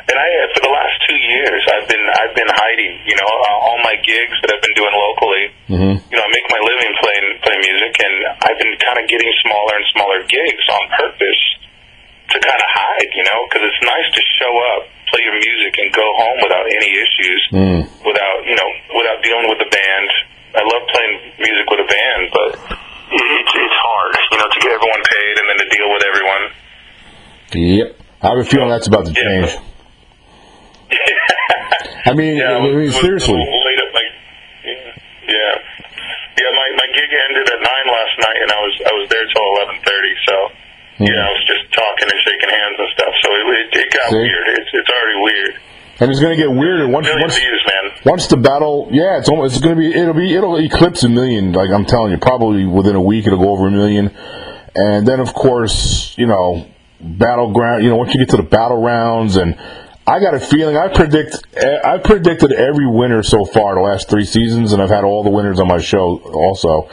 and 0.09 0.17
I 0.17 0.27
for 0.55 0.63
the 0.63 0.71
last 0.73 0.97
two 1.11 1.19
years, 1.19 1.61
I've 1.75 1.87
been 1.91 2.07
I've 2.23 2.35
been 2.39 2.49
hiding. 2.49 2.93
You 3.05 3.17
know, 3.19 3.27
uh, 3.29 3.67
all 3.67 3.79
my 3.83 3.99
gigs 4.07 4.37
that 4.47 4.49
I've 4.55 4.63
been 4.63 4.77
doing 4.79 4.95
locally. 4.95 5.45
hmm 5.75 5.95
You 6.07 6.17
know, 6.17 6.25
I 6.25 6.31
make 6.31 6.47
my 6.49 6.63
living 6.63 6.93
playing 7.03 7.27
playing 7.43 7.63
music, 7.67 7.93
and 7.99 8.15
I've 8.47 8.59
been 8.63 8.75
kind 8.79 8.99
of 9.03 9.05
getting 9.11 9.31
smaller 9.43 9.75
and 9.75 9.85
smaller 9.91 10.21
gigs 10.31 10.65
on 10.71 10.83
purpose 11.03 11.36
kind. 12.97 13.09
You 13.13 13.25
know, 13.29 13.39
because 13.49 13.63
it's 13.69 13.83
nice 13.85 14.09
to 14.17 14.23
show 14.41 14.53
up, 14.77 14.81
play 15.13 15.23
your 15.25 15.37
music, 15.37 15.73
and 15.85 15.89
go 15.93 16.07
home 16.17 16.39
without 16.43 16.67
any 16.67 16.91
issues, 16.97 17.41
Mm. 17.53 17.81
without 18.05 18.39
you 18.49 18.57
know, 18.57 18.69
without 18.97 19.21
dealing 19.23 19.47
with 19.53 19.61
the 19.61 19.71
band. 19.71 20.09
I 20.57 20.63
love 20.65 20.83
playing 20.89 21.15
music 21.37 21.67
with 21.69 21.81
a 21.85 21.89
band, 21.89 22.23
but 22.33 22.49
it's 23.13 23.53
it's 23.55 23.79
hard, 23.85 24.13
you 24.33 24.39
know, 24.41 24.49
to 24.49 24.59
get 24.65 24.71
everyone 24.73 25.03
paid 25.05 25.35
and 25.37 25.47
then 25.53 25.59
to 25.61 25.69
deal 25.69 25.89
with 25.93 26.03
everyone. 26.09 26.45
Yep. 27.53 27.89
I 28.23 28.27
have 28.33 28.39
a 28.41 28.45
feeling 28.49 28.71
that's 28.73 28.89
about 28.89 29.05
to 29.07 29.13
Yeah. 29.13 29.23
change. 29.23 29.53
I 32.07 32.13
mean, 32.15 32.37
Yeah, 32.39 32.57
I 32.57 32.61
mean 32.63 32.91
seriously. 32.91 33.35
was 33.35 33.63
late 33.67 33.81
at 33.83 33.91
night. 33.93 34.15
Yeah, 34.65 34.91
yeah, 35.29 35.53
yeah. 36.39 36.51
My 36.55 36.67
my 36.79 36.89
gig 36.95 37.11
ended 37.11 37.47
at 37.51 37.61
nine 37.61 37.87
last 37.91 38.15
night, 38.23 38.39
and 38.43 38.51
I 38.55 38.61
was 38.63 38.75
I 38.87 38.93
was 38.97 39.07
there 39.11 39.27
till 39.27 39.45
eleven 39.57 39.77
thirty. 39.85 40.15
So 40.27 40.35
yeah, 40.99 41.21
I 41.27 41.31
was 41.33 41.45
just 41.47 41.65
talking 41.75 42.09
and 42.09 42.21
shaking 42.25 42.51
hands 42.51 42.77
and 42.79 42.89
stuff. 42.97 43.15
So 43.23 43.29
it 43.35 43.45
it, 43.47 43.69
it 43.81 43.89
got 43.93 44.09
See? 44.11 44.17
weird. 44.17 44.47
It's 44.57 44.71
it's 44.73 44.91
already 44.91 45.19
weird. 45.23 45.53
And 45.99 46.11
it's 46.11 46.21
going 46.21 46.37
to 46.37 46.43
get 46.43 46.51
weirder 46.53 46.89
once 46.89 47.07
Million 47.07 47.23
once 47.23 47.39
views, 47.39 47.63
man. 47.73 47.93
once 48.05 48.27
the 48.27 48.37
battle. 48.37 48.89
Yeah, 48.93 49.17
it's 49.19 49.29
almost 49.31 49.57
it's 49.57 49.65
going 49.65 49.77
to 49.77 49.81
be 49.81 49.95
it'll 49.95 50.13
be 50.15 50.35
it'll 50.35 50.59
eclipse 50.59 51.03
a 51.05 51.09
million. 51.09 51.53
Like 51.53 51.71
I'm 51.71 51.87
telling 51.87 52.13
you, 52.13 52.19
probably 52.19 52.67
within 52.67 52.97
a 52.97 53.01
week 53.03 53.27
it'll 53.27 53.39
go 53.39 53.51
over 53.51 53.69
a 53.69 53.71
million. 53.71 54.15
And 54.75 55.09
then 55.09 55.21
of 55.21 55.33
course, 55.33 56.15
you 56.19 56.27
know, 56.27 56.67
battleground. 57.01 57.83
You 57.83 57.91
know, 57.91 57.97
once 57.97 58.13
you 58.13 58.21
get 58.21 58.29
to 58.31 58.37
the 58.37 58.43
battle 58.43 58.83
rounds, 58.83 59.37
and 59.37 59.59
I 60.07 60.21
got 60.21 60.35
a 60.35 60.41
feeling 60.41 60.77
I 60.77 60.89
predict 60.89 61.37
eh, 61.57 61.79
I 61.83 61.97
predicted 61.97 62.53
every 62.53 62.87
winner 62.87 63.23
so 63.23 63.47
far 63.47 63.75
the 63.75 63.81
last 63.81 64.11
three 64.11 64.27
seasons, 64.27 64.73
and 64.75 64.83
I've 64.83 64.91
had 64.91 65.05
all 65.05 65.23
the 65.25 65.31
winners 65.31 65.59
on 65.61 65.67
my 65.69 65.81
show 65.81 66.19
also. 66.19 66.91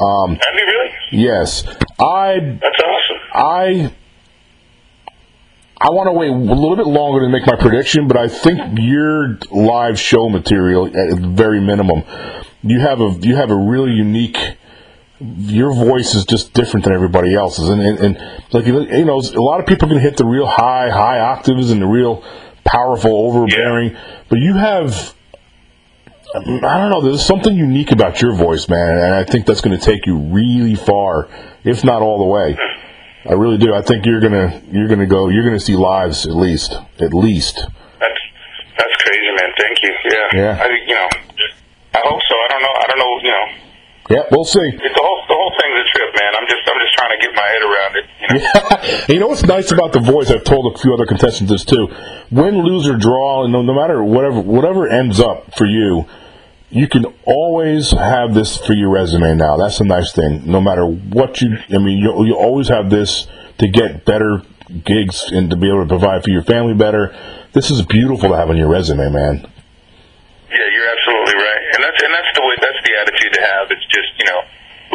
Um, 0.00 0.30
Have 0.34 0.54
you 0.54 0.66
really? 0.66 0.90
Yes, 1.12 1.64
I 2.00 2.58
That's 2.60 2.80
awesome. 2.82 3.01
I 3.32 3.92
I 5.82 5.90
want 5.90 6.06
to 6.06 6.12
wait 6.12 6.30
a 6.30 6.34
little 6.34 6.76
bit 6.76 6.86
longer 6.86 7.26
to 7.26 7.28
make 7.28 7.44
my 7.44 7.56
prediction, 7.56 8.06
but 8.06 8.16
I 8.16 8.28
think 8.28 8.78
your 8.78 9.38
live 9.50 9.98
show 9.98 10.28
material, 10.28 10.86
at 10.86 11.18
very 11.18 11.60
minimum, 11.60 12.04
you 12.62 12.78
have 12.80 13.00
a 13.00 13.16
you 13.20 13.34
have 13.34 13.50
a 13.50 13.56
really 13.56 13.90
unique. 13.90 14.38
Your 15.18 15.72
voice 15.74 16.14
is 16.14 16.24
just 16.24 16.52
different 16.52 16.84
than 16.84 16.94
everybody 16.94 17.34
else's, 17.34 17.68
and 17.68 17.80
and, 17.80 17.98
and 17.98 18.42
like 18.52 18.66
you 18.66 18.80
you 18.80 19.04
know, 19.04 19.20
a 19.20 19.42
lot 19.42 19.58
of 19.58 19.66
people 19.66 19.88
can 19.88 19.98
hit 19.98 20.16
the 20.16 20.24
real 20.24 20.46
high 20.46 20.88
high 20.88 21.18
octaves 21.18 21.72
and 21.72 21.82
the 21.82 21.86
real 21.86 22.22
powerful 22.64 23.26
overbearing, 23.26 23.96
but 24.28 24.38
you 24.38 24.54
have. 24.54 25.14
I 26.34 26.40
don't 26.78 26.90
know. 26.90 27.02
There's 27.02 27.26
something 27.26 27.54
unique 27.54 27.92
about 27.92 28.22
your 28.22 28.34
voice, 28.34 28.66
man, 28.66 28.96
and 28.98 29.14
I 29.14 29.22
think 29.22 29.44
that's 29.44 29.60
going 29.60 29.78
to 29.78 29.84
take 29.84 30.06
you 30.06 30.16
really 30.16 30.76
far, 30.76 31.28
if 31.62 31.84
not 31.84 32.00
all 32.00 32.16
the 32.16 32.24
way. 32.24 32.56
I 33.24 33.34
really 33.34 33.58
do. 33.58 33.72
I 33.72 33.82
think 33.82 34.04
you're 34.04 34.20
gonna 34.20 34.62
you're 34.70 34.88
gonna 34.88 35.06
go. 35.06 35.28
You're 35.28 35.44
gonna 35.44 35.60
see 35.60 35.76
lives 35.76 36.26
at 36.26 36.34
least. 36.34 36.74
At 36.98 37.14
least. 37.14 37.56
That's 38.00 38.20
that's 38.78 38.96
crazy, 39.04 39.30
man. 39.38 39.50
Thank 39.58 39.82
you. 39.82 39.94
Yeah. 40.10 40.28
Yeah. 40.34 40.62
I 40.62 40.66
you 40.86 40.94
know. 40.94 41.08
I 41.94 42.00
hope 42.02 42.20
so. 42.28 42.34
I 42.34 42.48
don't 42.50 42.62
know. 42.62 42.74
I 42.74 42.84
don't 42.88 42.98
know. 42.98 43.12
You 43.22 43.30
know. 43.30 43.62
Yeah, 44.10 44.22
we'll 44.32 44.44
see. 44.44 44.58
It's 44.58 44.94
the 44.94 45.02
whole 45.02 45.22
the 45.28 45.34
whole 45.34 45.52
thing's 45.54 45.78
a 45.78 45.86
trip, 45.94 46.10
man. 46.18 46.32
I'm 46.34 46.48
just 46.48 46.62
I'm 46.66 46.80
just 46.82 46.94
trying 46.94 47.12
to 47.14 47.20
get 47.22 47.32
my 47.34 47.46
head 47.46 47.62
around 47.62 47.92
it. 47.96 48.04
You 48.22 48.28
know. 48.38 49.06
you 49.14 49.20
know 49.20 49.28
what's 49.28 49.44
nice 49.44 49.70
about 49.70 49.92
the 49.92 50.00
voice? 50.00 50.30
I've 50.30 50.42
told 50.42 50.74
a 50.74 50.78
few 50.78 50.92
other 50.92 51.06
contestants 51.06 51.52
this 51.52 51.64
too. 51.64 51.88
Win, 52.32 52.58
lose, 52.58 52.88
or 52.88 52.96
draw, 52.96 53.44
and 53.44 53.52
no, 53.52 53.62
no 53.62 53.74
matter 53.74 54.02
whatever 54.02 54.40
whatever 54.40 54.88
ends 54.88 55.20
up 55.20 55.54
for 55.54 55.66
you, 55.66 56.06
you 56.72 56.88
can 56.88 57.04
always 57.28 57.92
have 57.92 58.32
this 58.34 58.56
for 58.56 58.72
your 58.72 58.88
resume 58.90 59.36
now. 59.36 59.56
That's 59.56 59.78
a 59.80 59.84
nice 59.84 60.12
thing. 60.12 60.48
No 60.48 60.60
matter 60.60 60.84
what 60.88 61.40
you, 61.40 61.58
I 61.70 61.78
mean, 61.78 61.98
you 61.98 62.24
you 62.24 62.34
always 62.34 62.68
have 62.68 62.88
this 62.88 63.28
to 63.58 63.68
get 63.68 64.04
better 64.04 64.42
gigs 64.84 65.28
and 65.28 65.50
to 65.52 65.56
be 65.56 65.68
able 65.68 65.84
to 65.84 65.88
provide 65.88 66.24
for 66.24 66.30
your 66.32 66.42
family 66.42 66.72
better. 66.72 67.12
This 67.52 67.70
is 67.70 67.84
beautiful 67.84 68.32
to 68.32 68.36
have 68.40 68.48
on 68.48 68.56
your 68.56 68.68
resume, 68.72 69.12
man. 69.12 69.44
Yeah, 70.48 70.66
you're 70.72 70.88
absolutely 70.88 71.36
right, 71.36 71.62
and 71.76 71.80
that's 71.84 72.00
and 72.02 72.12
that's 72.12 72.32
the 72.36 72.44
way 72.44 72.54
that's 72.60 72.80
the 72.88 72.92
attitude 73.04 73.32
to 73.36 73.42
have. 73.52 73.64
It's 73.72 73.86
just 73.92 74.08
you 74.16 74.24
know, 74.32 74.40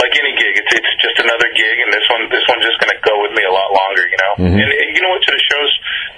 like 0.01 0.13
any 0.17 0.34
gig, 0.34 0.53
it's 0.57 0.74
it's 0.74 0.98
just 1.01 1.17
another 1.22 1.50
gig, 1.53 1.75
and 1.86 1.89
this 1.93 2.05
one 2.10 2.25
this 2.34 2.46
one's 2.50 2.65
just 2.65 2.77
going 2.81 2.93
to 2.93 3.01
go 3.05 3.13
with 3.22 3.38
me 3.38 3.46
a 3.46 3.53
lot 3.53 3.69
longer, 3.69 4.03
you 4.10 4.17
know. 4.17 4.34
Mhm. 4.50 4.57
And, 4.65 4.69
and 4.69 4.88
you 4.98 5.01
know 5.05 5.13
what? 5.13 5.22
To 5.22 5.31
the 5.34 5.41
show's 5.46 5.74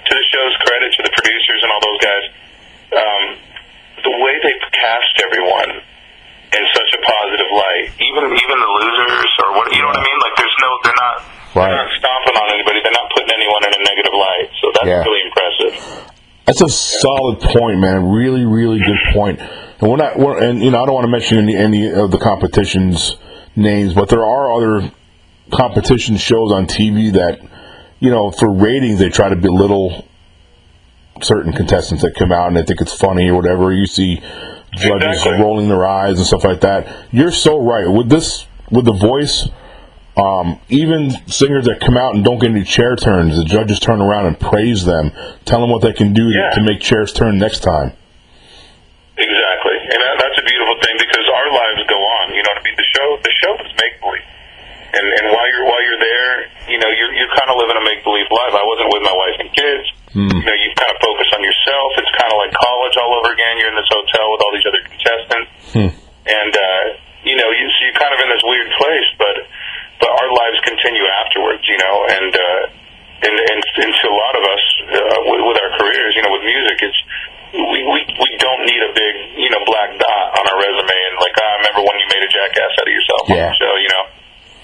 to 0.08 0.12
the 0.16 0.24
show's 0.32 0.54
credit, 0.64 0.88
to 0.96 1.02
the 1.04 1.12
producers 1.20 1.60
and 1.64 1.68
all 1.72 1.82
those 1.84 2.00
guys, 2.00 2.24
um, 2.96 3.22
way 4.20 4.32
they 4.44 4.54
cast 4.72 5.12
everyone 5.26 5.70
in 6.50 6.64
such 6.74 6.90
a 6.94 7.00
positive 7.02 7.50
light, 7.54 7.86
even 7.98 8.22
even 8.30 8.56
the 8.60 8.70
losers 8.84 9.32
or 9.46 9.48
what 9.56 9.70
you 9.72 9.80
know 9.82 9.90
what 9.90 9.98
I 9.98 10.04
mean. 10.04 10.18
Like 10.20 10.34
there's 10.36 10.58
no, 10.62 10.70
they're 10.84 11.00
not. 11.00 11.16
Right. 11.50 11.66
They're 11.74 11.82
not 11.82 11.92
stomping 11.98 12.36
on 12.38 12.46
anybody. 12.54 12.78
They're 12.82 12.94
not 12.94 13.10
putting 13.10 13.30
anyone 13.34 13.62
in 13.66 13.72
a 13.74 13.82
negative 13.82 14.14
light. 14.14 14.48
So 14.62 14.64
that's 14.74 14.86
Yeah. 14.86 15.02
really 15.02 15.22
impressive. 15.26 15.72
That's 16.46 16.62
a 16.62 16.68
solid 16.68 17.40
point, 17.40 17.78
man. 17.78 18.08
Really, 18.10 18.44
really 18.44 18.78
good 18.78 18.98
point. 19.14 19.40
And 19.40 19.90
we're 19.90 19.96
not, 19.96 20.18
we're, 20.18 20.38
and 20.42 20.62
you 20.62 20.70
know, 20.70 20.82
I 20.82 20.86
don't 20.86 20.94
want 20.94 21.04
to 21.06 21.10
mention 21.10 21.38
any 21.38 21.56
any 21.56 21.90
of 21.90 22.10
the 22.10 22.18
competitions 22.18 23.16
names, 23.56 23.94
but 23.94 24.08
there 24.08 24.24
are 24.24 24.52
other 24.52 24.90
competition 25.52 26.16
shows 26.16 26.52
on 26.52 26.66
TV 26.66 27.12
that, 27.12 27.40
you 27.98 28.10
know, 28.10 28.30
for 28.30 28.50
ratings 28.52 28.98
they 28.98 29.08
try 29.10 29.28
to 29.28 29.36
belittle 29.36 30.06
certain 31.22 31.52
contestants 31.52 32.02
that 32.02 32.14
come 32.14 32.32
out 32.32 32.48
and 32.48 32.56
they 32.56 32.62
think 32.62 32.80
it's 32.80 32.94
funny 32.94 33.28
or 33.28 33.34
whatever. 33.36 33.72
You 33.72 33.86
see 33.86 34.20
judges 34.72 35.08
Exactly. 35.18 35.40
rolling 35.42 35.68
their 35.68 35.86
eyes 35.86 36.18
and 36.18 36.26
stuff 36.26 36.44
like 36.44 36.60
that. 36.60 36.86
You're 37.12 37.32
so 37.32 37.60
right 37.60 37.88
with 37.88 38.08
this 38.08 38.46
with 38.70 38.84
the 38.84 38.92
voice. 38.92 39.48
Um, 40.16 40.58
even 40.68 41.10
singers 41.28 41.64
that 41.64 41.80
come 41.80 41.96
out 41.96 42.14
and 42.14 42.24
don't 42.24 42.38
get 42.40 42.50
any 42.50 42.64
chair 42.64 42.94
turns, 42.96 43.36
the 43.38 43.44
judges 43.44 43.78
turn 43.78 44.02
around 44.02 44.26
and 44.26 44.38
praise 44.38 44.84
them, 44.84 45.12
tell 45.46 45.60
them 45.60 45.70
what 45.70 45.82
they 45.82 45.92
can 45.94 46.12
do 46.12 46.28
Yeah. 46.28 46.50
to 46.50 46.60
make 46.60 46.80
chairs 46.80 47.12
turn 47.12 47.38
next 47.38 47.60
time. 47.60 47.92
Exactly, 49.16 49.76
and 49.80 50.00
that, 50.00 50.14
that's 50.18 50.38
a 50.40 50.44
beautiful 50.44 50.76
thing 50.82 50.96
because 50.98 51.24
our 51.28 51.48
lives 51.52 51.82
go 51.88 51.96
on. 52.00 52.32
You 52.34 52.42
know 52.42 52.52
what 52.56 52.62
I 52.62 52.64
mean? 52.64 52.76
The 52.76 52.88
show, 52.94 53.06
the 53.22 53.34
show 53.40 53.52
is 53.64 53.72
make 53.80 53.94
believe, 54.00 54.28
and 54.96 55.04
and 55.08 55.24
while 55.32 55.48
you're 55.52 55.64
while 55.68 55.82
you're 55.84 56.00
there, 56.00 56.32
you 56.70 56.78
know, 56.80 56.90
you're 56.94 57.12
you're 57.12 57.32
kind 57.36 57.50
of 57.50 57.58
living 57.60 57.76
a 57.76 57.84
make 57.84 58.00
believe 58.06 58.30
life. 58.30 58.54
I 58.54 58.64
wasn't 58.64 58.88
with 58.94 59.02
my 59.04 59.14
wife 59.14 59.36
and 59.42 59.50
kids. 59.52 59.86
You 60.10 60.26
know, 60.46 60.56
you 60.58 60.68
kind 60.74 60.90
of 60.90 60.98
focus 61.02 61.28
on 61.36 61.42
yourself. 61.44 61.88
It's 62.02 62.10
kind 62.18 62.30
of 62.34 62.38
like 62.42 62.50
college 62.56 62.94
all 62.98 63.12
over 63.18 63.30
again. 63.30 63.58
You're 63.62 63.70
in 63.70 63.78
this 63.78 63.90
hotel 63.90 64.26
with 64.34 64.40
all 64.42 64.52
these 64.54 64.66
other 64.66 64.82
contestants, 64.82 65.50
and 66.26 66.52
uh, 66.54 66.82
you 67.22 67.36
know, 67.38 67.48
you 67.54 67.64
so 67.70 67.78
you're 67.86 67.98
kind 68.00 68.10
of 68.14 68.18
in 68.24 68.28
this 68.34 68.42
weird 68.42 68.70
place, 68.74 69.08
but 69.22 69.36
but 70.02 70.10
our 70.10 70.30
lives 70.34 70.58
continue 70.66 71.06
afterwards. 71.26 71.62
You 71.68 71.78
know, 71.78 71.94
and. 72.10 72.32
uh 72.34 72.62
and, 73.20 73.36
and, 73.36 73.60
and 73.84 73.92
to 74.00 74.06
a 74.08 74.16
lot 74.16 74.32
of 74.32 74.40
us 74.48 74.64
uh, 74.96 75.20
with, 75.28 75.44
with 75.44 75.58
our 75.60 75.76
careers, 75.76 76.16
you 76.16 76.24
know, 76.24 76.32
with 76.32 76.40
music, 76.40 76.80
it's 76.88 77.00
we, 77.52 77.84
we 77.84 78.00
we 78.16 78.30
don't 78.40 78.64
need 78.64 78.80
a 78.80 78.92
big 78.96 79.14
you 79.36 79.50
know 79.52 79.60
black 79.68 79.92
dot 80.00 80.26
on 80.40 80.44
our 80.48 80.56
resume 80.56 80.88
and 80.88 81.14
like 81.20 81.36
I 81.36 81.60
remember 81.60 81.84
when 81.84 82.00
you 82.00 82.08
made 82.08 82.24
a 82.24 82.30
jackass 82.32 82.72
out 82.80 82.88
of 82.88 82.94
yourself 82.96 83.22
on 83.28 83.36
Yeah. 83.36 83.52
the 83.52 83.58
show, 83.60 83.72
you 83.76 83.90
know. 83.92 84.04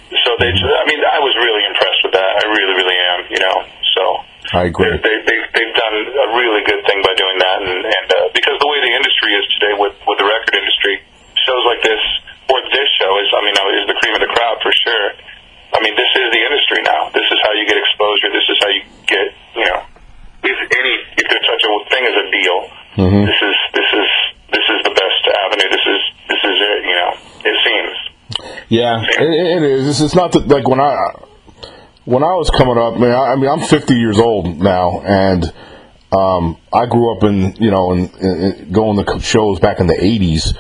So 0.06 0.30
they, 0.38 0.50
I 0.54 0.84
mean, 0.86 1.02
I 1.02 1.18
was 1.18 1.34
really 1.38 1.64
impressed 1.66 2.00
with 2.06 2.14
that. 2.14 2.30
I 2.38 2.44
really, 2.54 2.74
really 2.78 2.98
am, 3.14 3.18
you 3.26 3.40
know. 3.42 3.56
So 3.98 4.02
I 4.54 4.70
agree. 4.70 4.86
they, 4.86 5.02
they, 5.02 5.16
they've, 5.26 5.46
they've 5.50 5.74
done 5.74 5.96
a 5.98 6.28
really 6.38 6.62
good 6.62 6.82
thing 6.86 7.02
by 7.02 7.14
doing 7.18 7.38
that, 7.42 7.58
and, 7.66 7.74
and 7.82 8.06
uh, 8.06 8.30
because 8.30 8.54
the 8.62 8.68
way 8.70 8.78
the 8.86 8.94
industry 8.94 9.34
is 9.34 9.44
today 9.58 9.74
with 9.74 9.98
with 10.06 10.18
the 10.22 10.28
record 10.28 10.54
industry, 10.54 11.02
shows 11.42 11.62
like 11.66 11.82
this 11.82 12.02
or 12.50 12.62
this 12.70 12.88
show 13.02 13.10
is, 13.18 13.28
I 13.34 13.40
mean, 13.42 13.56
uh, 13.58 13.78
is 13.82 13.86
the 13.90 13.98
cream 13.98 14.14
of 14.14 14.22
the 14.22 14.30
crowd 14.30 14.62
for 14.62 14.70
sure. 14.70 15.06
I 15.74 15.82
mean, 15.82 15.98
this 15.98 16.12
is 16.14 16.26
the 16.30 16.42
industry 16.46 16.80
now. 16.86 17.10
This 17.10 17.26
is 17.26 17.38
how 17.42 17.52
you 17.58 17.66
get 17.66 17.74
exposure. 17.74 18.30
This 18.30 18.46
is 18.46 18.56
how 18.62 18.70
you 18.70 18.82
get, 19.10 19.26
you 19.58 19.66
know, 19.66 19.82
if 20.46 20.58
any, 20.62 20.94
if 21.18 21.26
there's 21.26 21.46
such 21.50 21.64
a 21.66 21.70
thing 21.90 22.04
as 22.06 22.14
a 22.14 22.26
deal, 22.30 22.58
is 23.42 23.58
this 23.74 23.90
is 23.92 24.10
this 24.54 24.66
is 24.70 24.78
the 24.86 24.94
best 24.94 25.22
avenue. 25.42 25.68
This 25.74 25.86
is 25.86 26.00
this 26.30 26.42
is 26.46 26.56
it. 26.56 26.80
You 26.86 26.96
know, 26.96 27.10
it 27.50 27.56
seems. 27.66 27.96
Yeah, 28.68 29.02
it, 29.02 29.22
it 29.22 29.62
is. 29.62 29.88
It's, 29.88 30.00
it's 30.00 30.14
not 30.14 30.32
that 30.32 30.48
like 30.48 30.66
when 30.68 30.80
I 30.80 31.12
when 32.04 32.22
I 32.22 32.34
was 32.34 32.50
coming 32.50 32.78
up. 32.78 32.98
Man, 32.98 33.10
I, 33.10 33.32
I 33.32 33.36
mean, 33.36 33.48
I'm 33.48 33.60
50 33.60 33.94
years 33.94 34.18
old 34.18 34.58
now, 34.58 35.00
and 35.02 35.44
um, 36.12 36.56
I 36.72 36.86
grew 36.86 37.16
up 37.16 37.22
in 37.24 37.56
you 37.56 37.70
know 37.70 37.92
in, 37.92 38.08
in, 38.20 38.42
in 38.42 38.72
going 38.72 39.04
to 39.04 39.20
shows 39.20 39.60
back 39.60 39.80
in 39.80 39.86
the 39.86 39.94
80s. 39.94 40.54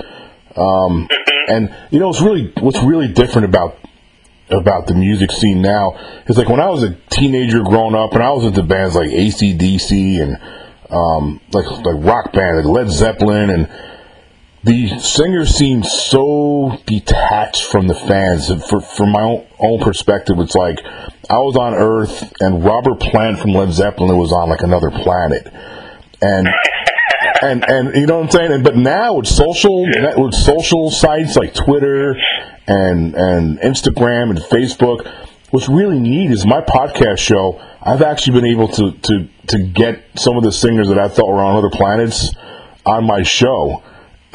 Um, 0.56 1.08
and 1.48 1.74
you 1.90 1.98
know, 1.98 2.10
it's 2.10 2.20
really 2.20 2.52
what's 2.60 2.82
really 2.82 3.08
different 3.08 3.46
about 3.46 3.78
about 4.50 4.86
the 4.86 4.94
music 4.94 5.32
scene 5.32 5.60
now 5.60 5.92
is 6.28 6.38
like 6.38 6.48
when 6.48 6.60
I 6.60 6.68
was 6.68 6.84
a 6.84 6.94
teenager 7.10 7.62
growing 7.62 7.94
up, 7.94 8.12
and 8.12 8.22
I 8.22 8.30
was 8.30 8.44
into 8.44 8.62
bands 8.62 8.94
like 8.94 9.10
AC/DC 9.10 10.22
and 10.22 10.38
um, 10.90 11.40
like 11.52 11.66
like 11.66 12.04
rock 12.04 12.32
band, 12.32 12.58
like 12.58 12.66
Led 12.66 12.90
Zeppelin, 12.90 13.50
and 13.50 13.68
the 14.66 14.98
singer 14.98 15.46
seem 15.46 15.84
so 15.84 16.76
detached 16.86 17.70
from 17.70 17.86
the 17.86 17.94
fans. 17.94 18.50
For, 18.68 18.80
from 18.80 19.12
my 19.12 19.22
own, 19.22 19.46
own 19.60 19.78
perspective, 19.78 20.40
it's 20.40 20.56
like 20.56 20.78
I 21.30 21.38
was 21.38 21.56
on 21.56 21.72
Earth 21.74 22.32
and 22.40 22.64
Robert 22.64 22.98
Plant 22.98 23.38
from 23.38 23.52
Led 23.52 23.72
Zeppelin 23.72 24.18
was 24.18 24.32
on 24.32 24.50
like 24.50 24.62
another 24.62 24.90
planet, 24.90 25.46
and 26.20 26.48
and 27.42 27.64
and 27.64 27.94
you 27.94 28.06
know 28.06 28.16
what 28.16 28.24
I'm 28.24 28.30
saying. 28.30 28.52
And, 28.52 28.64
but 28.64 28.76
now 28.76 29.14
with 29.14 29.28
social 29.28 29.86
with 30.16 30.34
social 30.34 30.90
sites 30.90 31.36
like 31.36 31.54
Twitter 31.54 32.16
and 32.66 33.14
and 33.14 33.60
Instagram 33.60 34.30
and 34.30 34.40
Facebook, 34.40 35.08
what's 35.50 35.68
really 35.68 36.00
neat 36.00 36.32
is 36.32 36.44
my 36.44 36.60
podcast 36.60 37.18
show. 37.18 37.60
I've 37.80 38.02
actually 38.02 38.40
been 38.40 38.50
able 38.50 38.66
to 38.66 38.90
to 38.90 39.28
to 39.46 39.62
get 39.62 40.02
some 40.16 40.36
of 40.36 40.42
the 40.42 40.50
singers 40.50 40.88
that 40.88 40.98
I 40.98 41.06
thought 41.06 41.28
were 41.28 41.44
on 41.44 41.54
other 41.54 41.70
planets 41.70 42.34
on 42.84 43.06
my 43.06 43.22
show 43.22 43.84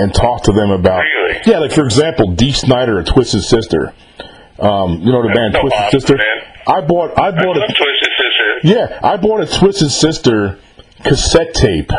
and 0.02 0.14
talk 0.14 0.44
to 0.44 0.52
them 0.52 0.72
about 0.72 1.02
Really? 1.02 1.40
yeah, 1.46 1.60
like 1.60 1.72
for 1.72 1.84
example, 1.86 2.32
Dee 2.34 2.52
Snider, 2.52 3.00
a 3.00 3.04
Twisted 3.04 3.44
Sister. 3.44 3.94
Um, 4.60 5.02
you 5.02 5.12
know 5.12 5.24
the 5.28 5.34
band 5.34 5.54
so 5.54 5.62
Twisted 5.62 5.82
awesome, 5.82 6.00
Sister. 6.00 6.18
man. 6.18 6.26
I 6.68 6.82
bought 6.82 7.18
I 7.18 7.32
bought 7.32 7.58
Love 7.58 7.70
a 7.70 7.74
Twisted 7.74 8.10
Sister. 8.18 8.68
yeah, 8.76 9.00
I 9.04 9.18
bought 9.18 9.42
a 9.42 9.60
Twisted 9.60 9.92
Sister 9.92 10.60
cassette 11.04 11.54
tape 11.54 11.92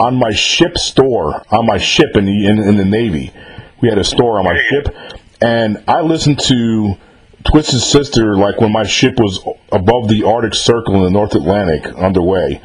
on 0.00 0.16
my 0.16 0.32
ship 0.32 0.78
store 0.78 1.44
on 1.50 1.66
my 1.66 1.78
ship 1.78 2.16
in 2.16 2.24
the 2.24 2.46
in, 2.46 2.58
in 2.58 2.76
the 2.76 2.84
Navy. 2.84 3.32
We 3.82 3.88
had 3.88 3.98
a 3.98 4.04
store 4.04 4.38
on 4.38 4.44
my 4.44 4.58
ship, 4.70 4.88
and 5.40 5.82
I 5.88 6.00
listened 6.02 6.38
to 6.40 6.94
Twisted 7.44 7.80
Sister 7.80 8.36
like 8.36 8.60
when 8.60 8.72
my 8.72 8.84
ship 8.84 9.14
was 9.18 9.40
above 9.70 10.08
the 10.08 10.22
Arctic 10.24 10.54
Circle 10.54 10.94
in 10.96 11.02
the 11.02 11.10
North 11.10 11.34
Atlantic 11.34 11.86
underway. 11.86 12.60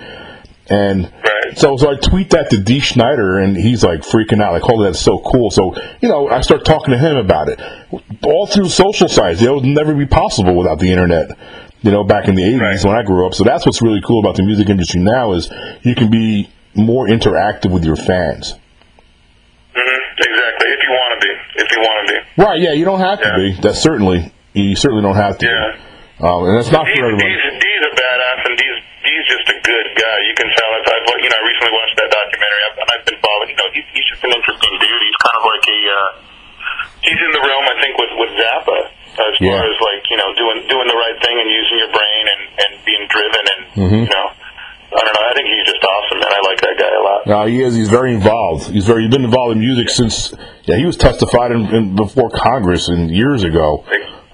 And 0.69 1.03
Right. 1.03 1.36
So, 1.55 1.77
so 1.77 1.91
I 1.91 1.95
tweet 1.95 2.31
that 2.31 2.49
to 2.51 2.57
Dee 2.57 2.79
Snider, 2.81 3.39
and 3.39 3.55
he's 3.55 3.83
like 3.83 4.01
freaking 4.01 4.41
out, 4.41 4.53
like, 4.53 4.69
"Oh, 4.69 4.81
that's 4.83 4.99
so 4.99 5.19
cool!" 5.19 5.49
So, 5.51 5.75
you 6.01 6.09
know, 6.09 6.29
I 6.29 6.41
start 6.41 6.65
talking 6.65 6.91
to 6.91 6.97
him 6.97 7.17
about 7.17 7.49
it, 7.49 7.59
all 8.23 8.47
through 8.47 8.69
social 8.69 9.07
sites. 9.07 9.41
It 9.41 9.51
would 9.51 9.63
never 9.65 9.93
be 9.93 10.05
possible 10.05 10.55
without 10.55 10.79
the 10.79 10.91
internet. 10.91 11.29
You 11.81 11.91
know, 11.91 12.03
back 12.03 12.27
in 12.27 12.35
the 12.35 12.43
'80s 12.43 12.59
Right. 12.61 12.83
when 12.89 12.97
I 12.97 13.03
grew 13.03 13.25
up. 13.27 13.33
So 13.35 13.43
that's 13.43 13.65
what's 13.65 13.81
really 13.81 14.01
cool 14.01 14.19
about 14.19 14.35
the 14.35 14.43
music 14.43 14.67
industry 14.69 14.99
now 14.99 15.33
is 15.33 15.49
you 15.83 15.93
can 15.95 16.09
be 16.09 16.49
more 16.75 17.07
interactive 17.07 17.71
with 17.71 17.83
your 17.85 17.95
fans. 17.95 18.53
Mm-hmm. 19.73 20.17
Exactly. 20.17 20.67
If 20.73 20.81
you 20.83 20.89
want 20.89 21.21
to 21.21 21.27
be. 21.27 21.33
If 21.63 21.71
you 21.71 21.79
want 21.79 22.07
to 22.07 22.13
be. 22.13 22.43
Right? 22.43 22.59
Yeah, 22.59 22.73
you 22.73 22.85
don't 22.85 22.99
have 22.99 23.21
to 23.21 23.27
Yeah. 23.29 23.35
be. 23.37 23.61
That's 23.61 23.79
certainly 23.81 24.31
you 24.53 24.75
certainly 24.75 25.03
don't 25.03 25.15
have 25.15 25.37
to. 25.37 25.45
Yeah. 25.45 25.77
Be. 25.77 26.25
Um, 26.27 26.45
and 26.49 26.57
that's 26.57 26.71
not 26.71 26.85
Dee's, 26.85 26.97
for 26.97 27.05
everyone. 27.05 27.19
Dee's, 27.21 27.61
Dee's 27.61 27.83
a 27.85 27.93
badass, 27.93 28.36
and 29.17 29.25
Dee's 29.25 29.29
just 29.33 29.47
a 29.49 29.57
good 29.65 29.87
guy. 29.97 30.17
You 30.29 30.33
can 30.37 30.49
tell. 30.53 30.69
I've, 30.77 30.85
I've 30.85 31.05
you 31.17 31.29
know, 31.33 31.37
I 31.37 31.43
recently 31.47 31.73
watched 31.73 31.95
that 31.97 32.09
documentary, 32.13 32.61
I've, 32.69 32.77
and 32.77 32.89
I've 32.93 33.05
been 33.09 33.19
following. 33.25 33.49
You 33.49 33.57
know, 33.57 33.69
he's, 33.73 33.87
he's 33.97 34.07
just 34.13 34.21
an 34.21 34.31
interesting 34.37 34.73
dude. 34.77 35.01
He's 35.01 35.19
kind 35.25 35.35
of 35.41 35.43
like 35.49 35.65
a. 35.65 35.79
Uh, 35.89 36.09
he's 37.01 37.17
in 37.21 37.31
the 37.33 37.41
realm, 37.41 37.65
I 37.65 37.75
think, 37.81 37.93
with 37.97 38.13
with 38.21 38.31
Zappa, 38.37 38.77
as 39.17 39.33
Yeah. 39.41 39.57
far 39.57 39.65
as 39.65 39.77
like 39.81 40.03
you 40.13 40.17
know, 40.21 40.29
doing 40.37 40.57
doing 40.69 40.87
the 40.87 40.99
right 40.99 41.17
thing 41.25 41.35
and 41.41 41.49
using 41.49 41.77
your 41.81 41.91
brain 41.91 42.23
and 42.29 42.41
and 42.61 42.71
being 42.85 43.03
driven 43.09 43.43
and 43.57 43.61
Mm-hmm. 43.77 44.03
you 44.05 44.13
know. 44.13 44.27
I 44.87 45.03
don't 45.03 45.13
know. 45.13 45.25
I 45.29 45.33
think 45.35 45.47
he's 45.51 45.67
just 45.67 45.83
awesome, 45.83 46.19
man. 46.23 46.31
I 46.31 46.41
like 46.47 46.61
that 46.61 46.75
guy 46.79 46.87
a 46.87 47.03
lot. 47.03 47.27
No, 47.27 47.45
he 47.45 47.61
is. 47.61 47.75
He's 47.75 47.89
very 47.89 48.13
involved. 48.13 48.71
He's 48.71 48.85
very. 48.87 49.03
He's 49.03 49.11
been 49.11 49.25
involved 49.25 49.51
in 49.51 49.59
music 49.59 49.89
since. 49.89 50.33
Yeah, 50.63 50.77
he 50.77 50.85
was 50.85 50.95
testified 50.95 51.51
in, 51.51 51.65
in 51.75 51.95
before 51.95 52.29
Congress 52.29 52.87
and 52.87 53.11
years 53.11 53.43
ago. 53.43 53.83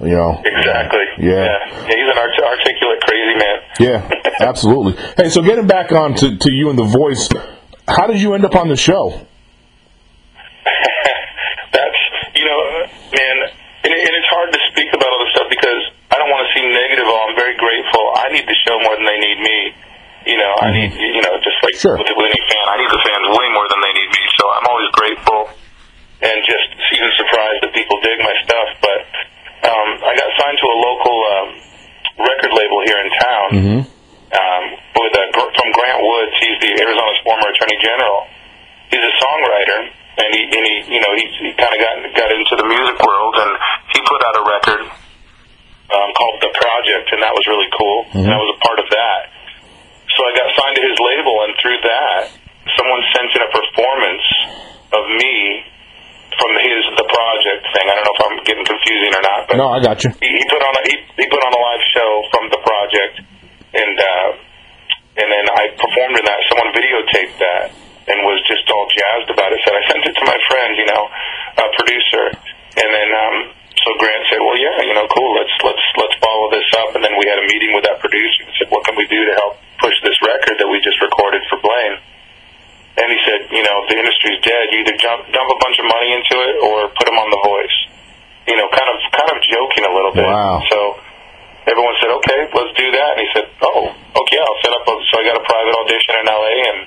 You 0.04 0.16
know. 0.16 0.42
Exactly. 0.44 1.06
Yeah. 1.20 1.48
yeah. 1.48 1.88
He's 1.88 2.08
an 2.12 2.18
art- 2.18 2.44
articulate, 2.44 3.00
crazy 3.08 3.36
man. 3.40 3.58
Yeah, 3.80 4.10
absolutely. 4.42 4.94
Hey, 5.18 5.30
so 5.30 5.42
getting 5.42 5.68
back 5.68 5.92
on 5.92 6.14
to, 6.16 6.38
to 6.38 6.52
you 6.52 6.70
and 6.70 6.78
the 6.78 6.84
voice, 6.84 7.30
how 7.88 8.08
did 8.08 8.20
you 8.22 8.34
end 8.34 8.44
up 8.46 8.56
on 8.56 8.68
the 8.68 8.76
show? 8.76 9.26
That's 11.74 12.02
you 12.36 12.46
know, 12.46 12.60
uh, 12.60 12.88
man, 13.18 13.36
and, 13.86 13.94
and 13.94 14.14
it's 14.14 14.30
hard 14.30 14.50
to 14.54 14.60
speak 14.72 14.90
about 14.94 15.10
all 15.10 15.22
this 15.26 15.34
stuff 15.38 15.50
because 15.50 15.82
I 16.14 16.18
don't 16.22 16.30
want 16.30 16.46
to 16.48 16.52
seem 16.58 16.70
negative. 16.70 17.06
Oh, 17.08 17.26
I'm 17.30 17.36
very 17.36 17.56
grateful. 17.58 18.04
I 18.18 18.30
need 18.34 18.46
the 18.46 18.58
show 18.66 18.78
more 18.82 18.96
than 18.98 19.06
they 19.06 19.20
need 19.20 19.40
me. 19.42 19.60
You 20.24 20.38
know, 20.40 20.54
I 20.64 20.72
need 20.72 20.94
you 20.96 21.20
know 21.22 21.36
just 21.44 21.60
like 21.68 21.76
Sure. 21.76 21.98
with, 22.00 22.08
any 22.08 22.42
fan, 22.48 22.64
I 22.70 22.78
need 22.80 22.92
the 22.94 23.02
fans 23.04 23.28
way 23.36 23.48
more 23.52 23.68
than 23.68 23.80
they 23.84 23.92
need 23.92 24.08
me. 24.08 24.24
So 24.40 24.44
I'm 24.56 24.66
always 24.72 24.90
grateful. 24.96 25.42
and 26.24 26.40
just 26.48 26.68
even 26.96 27.12
surprised 27.20 27.60
that 27.68 27.72
people 27.76 28.00
dig 28.00 28.16
my 28.24 28.32
stuff. 28.48 28.70
But 28.80 28.93
I 30.14 30.16
got 30.22 30.30
signed 30.38 30.58
to 30.62 30.68
a 30.70 30.78
local 30.78 31.18
um, 31.34 31.48
record 32.22 32.54
label 32.54 32.80
here 32.86 33.00
in 33.02 33.10
town 33.18 33.48
Mm-hmm. 33.58 33.80
um, 34.38 34.64
with 35.02 35.14
a, 35.18 35.24
from 35.34 35.70
Grant 35.74 36.00
Woods. 36.06 36.34
He's 36.38 36.58
the 36.62 36.72
Arizona's 36.78 37.20
former 37.26 37.50
Attorney 37.50 37.82
General. 37.82 38.30
He's 38.94 39.02
a 39.02 39.14
songwriter, 39.18 39.80
and 40.22 40.30
he, 40.38 40.42
and 40.54 40.64
he 40.70 40.76
you 40.94 41.02
know, 41.02 41.12
he, 41.18 41.26
he 41.42 41.50
kind 41.58 41.74
of 41.74 41.80
got 41.82 41.96
got 42.14 42.30
into 42.30 42.54
the 42.62 42.68
music 42.70 42.98
world, 43.02 43.34
and 43.42 43.52
he 43.90 44.00
put 44.06 44.22
out 44.22 44.36
a 44.38 44.44
record 44.46 44.82
um, 44.86 46.10
called 46.14 46.38
The 46.46 46.54
Project, 46.54 47.10
and 47.10 47.26
that 47.26 47.34
was 47.34 47.46
really 47.50 47.70
cool. 47.74 48.06
And 48.14 48.30
I 48.30 48.38
was 48.38 48.54
a 48.54 48.60
part 48.62 48.78
of 48.78 48.88
that. 48.94 49.20
So 50.14 50.20
I 50.30 50.32
got 50.38 50.46
signed 50.54 50.78
to 50.78 50.84
his 50.86 50.98
label, 51.02 51.34
and 51.50 51.52
through 51.58 51.80
that, 51.90 52.30
someone 52.78 53.02
sent 53.18 53.34
in 53.34 53.42
a 53.42 53.50
performance 53.50 54.26
of 54.94 55.04
me 55.18 55.66
from 56.44 56.54
his 56.60 56.84
The 57.00 57.08
Project 57.08 57.64
thing. 57.72 57.86
I 57.88 57.94
don't 57.96 58.04
know 58.04 58.16
if 58.20 58.24
I'm 58.28 58.38
getting 58.44 58.68
confusing 58.68 59.12
or 59.16 59.24
not, 59.24 59.40
but 59.48 59.56
No, 59.56 59.72
I 59.72 59.80
got 59.80 60.04
you. 60.04 60.12
he, 60.20 60.28
he 60.28 60.44
put 60.52 60.60
on 60.60 60.74
a 60.76 60.82
he, 60.84 60.96
he 61.24 61.26
put 61.32 61.40
on 61.40 61.52
a 61.56 61.62
live 61.64 61.84
show 61.96 62.12
from 62.36 62.44
the 62.52 62.60
project, 62.60 63.16
and 63.72 63.96
uh, 63.96 64.30
and 65.24 65.28
then 65.32 65.46
I 65.48 65.72
performed 65.80 66.20
in 66.20 66.26
that. 66.28 66.40
Someone 66.52 66.76
videotaped 66.76 67.38
that 67.40 67.66
and 68.12 68.18
was 68.28 68.44
just 68.44 68.68
all 68.68 68.84
jazzed 68.92 69.32
about 69.32 69.56
it. 69.56 69.64
Said 69.64 69.72
I 69.72 69.84
sent 69.88 70.04
it 70.04 70.16
to 70.20 70.26
my 70.28 70.36
friend, 70.52 70.76
you 70.76 70.88
know, 70.92 71.04
a 71.64 71.68
producer, 71.80 72.26
and 72.84 72.90
then 72.92 73.10
um, 73.16 73.38
so 73.80 73.96
Grant 73.96 74.24
said, 74.28 74.44
well, 74.44 74.60
yeah, 74.60 74.84
you 74.84 74.94
know, 75.00 75.08
cool. 75.16 75.32
Let's 75.40 75.56
let's 75.64 75.86
let's 75.96 76.18
follow 76.20 76.52
this 76.52 76.68
up. 76.84 76.92
And 77.00 77.02
then 77.08 77.16
we 77.16 77.24
had 77.24 77.40
a 77.40 77.48
meeting 77.48 77.72
with 77.72 77.88
that 77.88 78.04
producer 78.04 78.44
and 78.44 78.52
said, 78.60 78.68
what 78.68 78.84
can 78.84 79.00
we 79.00 79.08
do 79.08 79.24
to 79.32 79.34
help 79.40 79.64
push 79.80 79.96
this 80.04 80.20
record 80.28 80.60
that 80.60 80.68
we 80.68 80.84
just 80.84 81.00
recorded 81.00 81.40
for 81.48 81.56
Blaine? 81.64 82.04
And 82.94 83.08
he 83.10 83.18
said, 83.26 83.50
you 83.50 83.64
know, 83.66 83.78
the 83.90 83.98
industry's 83.98 84.38
dead. 84.46 84.64
You 84.70 84.86
either 84.86 84.94
jump 85.02 85.26
dump 85.34 85.50
a 85.50 85.58
bunch 85.66 85.78
of 85.82 85.86
money 85.90 86.14
into 86.14 86.36
it 86.38 86.56
or 86.62 86.94
put 86.94 87.06
them 87.10 87.18
on 87.18 87.30
the 87.34 87.42
voice. 87.42 87.78
You 88.46 88.54
know, 88.60 88.70
kind 88.70 88.90
of 88.92 88.98
kind 89.10 89.30
of 89.34 89.38
joking 89.50 89.84
a 89.88 89.94
little 89.94 90.14
bit. 90.14 90.30
Wow. 90.30 90.62
So 90.70 90.78
everyone 91.66 91.96
said, 92.04 92.12
okay, 92.22 92.40
let's 92.54 92.74
do 92.78 92.88
that. 92.94 93.10
And 93.18 93.22
he 93.26 93.30
said, 93.34 93.48
oh, 93.66 93.90
okay, 93.90 94.38
I'll 94.38 94.60
set 94.62 94.74
up. 94.78 94.84
A, 94.86 94.94
so 95.10 95.14
I 95.18 95.24
got 95.26 95.38
a 95.42 95.46
private 95.48 95.74
audition 95.80 96.14
in 96.22 96.26
L.A. 96.30 96.56
and 96.70 96.80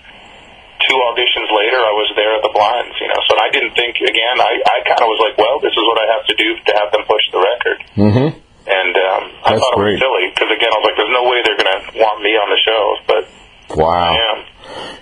two 0.86 0.94
auditions 1.10 1.48
later, 1.50 1.80
I 1.80 1.92
was 1.96 2.08
there 2.14 2.32
at 2.38 2.42
the 2.46 2.52
blinds. 2.54 2.94
You 3.02 3.08
know, 3.10 3.20
so 3.26 3.34
I 3.42 3.48
didn't 3.50 3.74
think 3.74 3.98
again. 3.98 4.36
I 4.38 4.52
I 4.62 4.76
kind 4.86 5.02
of 5.02 5.10
was 5.10 5.18
like, 5.26 5.34
well, 5.40 5.58
this 5.58 5.74
is 5.74 5.84
what 5.90 5.98
I 5.98 6.06
have 6.14 6.24
to 6.30 6.34
do 6.38 6.48
to 6.54 6.72
have 6.78 6.88
them 6.94 7.02
push 7.08 7.24
the 7.34 7.40
record. 7.42 7.78
Mm-hmm. 7.98 8.28
And 8.66 8.94
um, 8.94 9.22
I 9.42 9.54
That's 9.54 9.62
thought 9.62 9.78
great. 9.78 9.98
it 9.98 10.02
was 10.02 10.06
silly 10.06 10.24
because 10.30 10.50
again, 10.54 10.70
I 10.70 10.76
was 10.78 10.86
like, 10.86 10.96
there's 11.02 11.14
no 11.18 11.24
way 11.26 11.38
they're 11.42 11.58
gonna 11.58 11.82
want 12.02 12.18
me 12.22 12.34
on 12.38 12.46
the 12.54 12.60
show, 12.62 12.82
but 13.10 13.22
Wow. 13.74 13.90
I 13.90 14.14
am. 14.30 14.38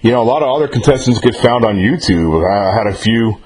You 0.02 0.10
know, 0.10 0.22
a 0.22 0.24
lot 0.28 0.42
of 0.42 0.48
other 0.54 0.68
contestants 0.68 1.20
get 1.20 1.34
found 1.36 1.64
on 1.64 1.76
YouTube. 1.76 2.44
I 2.48 2.74
had 2.76 2.86
a 2.86 2.94
few 2.94 3.38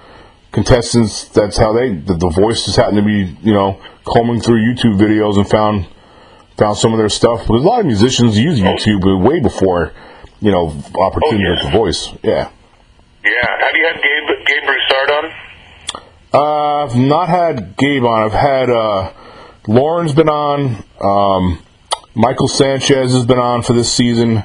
contestants. 0.53 1.25
That's 1.29 1.57
how 1.57 1.73
they 1.73 1.95
the, 1.95 2.15
the 2.15 2.29
voice 2.31 2.65
just 2.65 2.77
happened 2.77 2.97
to 2.99 3.03
be, 3.03 3.37
you 3.43 3.53
know, 3.53 3.81
combing 4.05 4.41
through 4.41 4.61
YouTube 4.63 4.99
videos 4.99 5.37
and 5.37 5.49
found 5.49 5.87
found 6.57 6.77
some 6.77 6.93
of 6.93 6.99
their 6.99 7.09
stuff. 7.09 7.43
Because 7.43 7.63
a 7.63 7.67
lot 7.67 7.81
of 7.81 7.87
musicians 7.87 8.39
use 8.39 8.59
YouTube 8.59 9.23
way 9.25 9.41
before, 9.41 9.93
you 10.41 10.51
know, 10.51 10.69
opportunity 10.97 11.45
Oh, 11.47 11.51
yeah. 11.51 11.55
with 11.55 11.63
the 11.63 11.71
voice. 11.79 12.09
Yeah. 12.23 12.51
Yeah. 13.25 13.47
Have 13.47 13.75
you 13.75 13.87
had 13.87 14.03
Gabe 14.03 14.47
Gabe 14.47 14.65
Broussard 14.67 15.11
on? 15.11 15.33
Uh, 16.35 16.85
I've 16.85 16.97
not 16.97 17.29
had 17.29 17.77
Gabe 17.77 18.05
on. 18.05 18.23
I've 18.25 18.33
had 18.33 18.69
uh, 18.71 19.13
Lauren's 19.67 20.13
been 20.13 20.29
on. 20.29 20.85
Um, 21.01 21.63
Michael 22.15 22.49
Sanchez 22.49 23.13
has 23.13 23.25
been 23.27 23.39
on 23.39 23.63
for 23.63 23.73
this 23.75 23.93
season. 23.93 24.39
Um, 24.39 24.45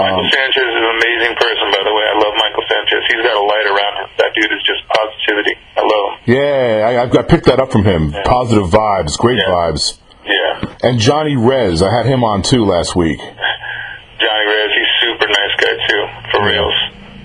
Michael 0.00 0.28
Sanchez 0.32 0.62
amazing 0.96 1.34
person, 1.36 1.66
by 1.76 1.82
the 1.84 1.92
way. 1.94 2.04
I 2.08 2.16
love 2.16 2.34
Michael 2.40 2.64
Sanchez. 2.68 3.02
He's 3.12 3.22
got 3.22 3.36
a 3.36 3.44
light 3.44 3.66
around 3.68 3.94
him. 4.02 4.08
That 4.18 4.30
dude 4.34 4.52
is 4.52 4.62
just 4.64 4.82
positivity. 4.88 5.54
I 5.76 5.82
love 5.84 6.04
him. 6.08 6.14
Yeah, 6.36 6.88
I, 6.88 6.90
I've 7.04 7.28
picked 7.28 7.46
that 7.46 7.60
up 7.60 7.70
from 7.70 7.84
him. 7.84 8.12
Positive 8.24 8.66
vibes, 8.68 9.16
great 9.18 9.38
Yeah. 9.38 9.52
vibes. 9.52 9.98
Yeah. 10.26 10.74
And 10.82 10.98
Johnny 10.98 11.36
Rez, 11.36 11.82
I 11.82 11.92
had 11.94 12.06
him 12.06 12.24
on 12.24 12.42
too 12.42 12.64
last 12.64 12.96
week. 12.96 13.18
Johnny 14.22 14.46
Reyes, 14.48 14.72
he's 14.74 14.92
super 15.04 15.28
nice 15.28 15.54
guy 15.60 15.74
too, 15.86 16.02
for 16.32 16.40
reals. 16.44 16.74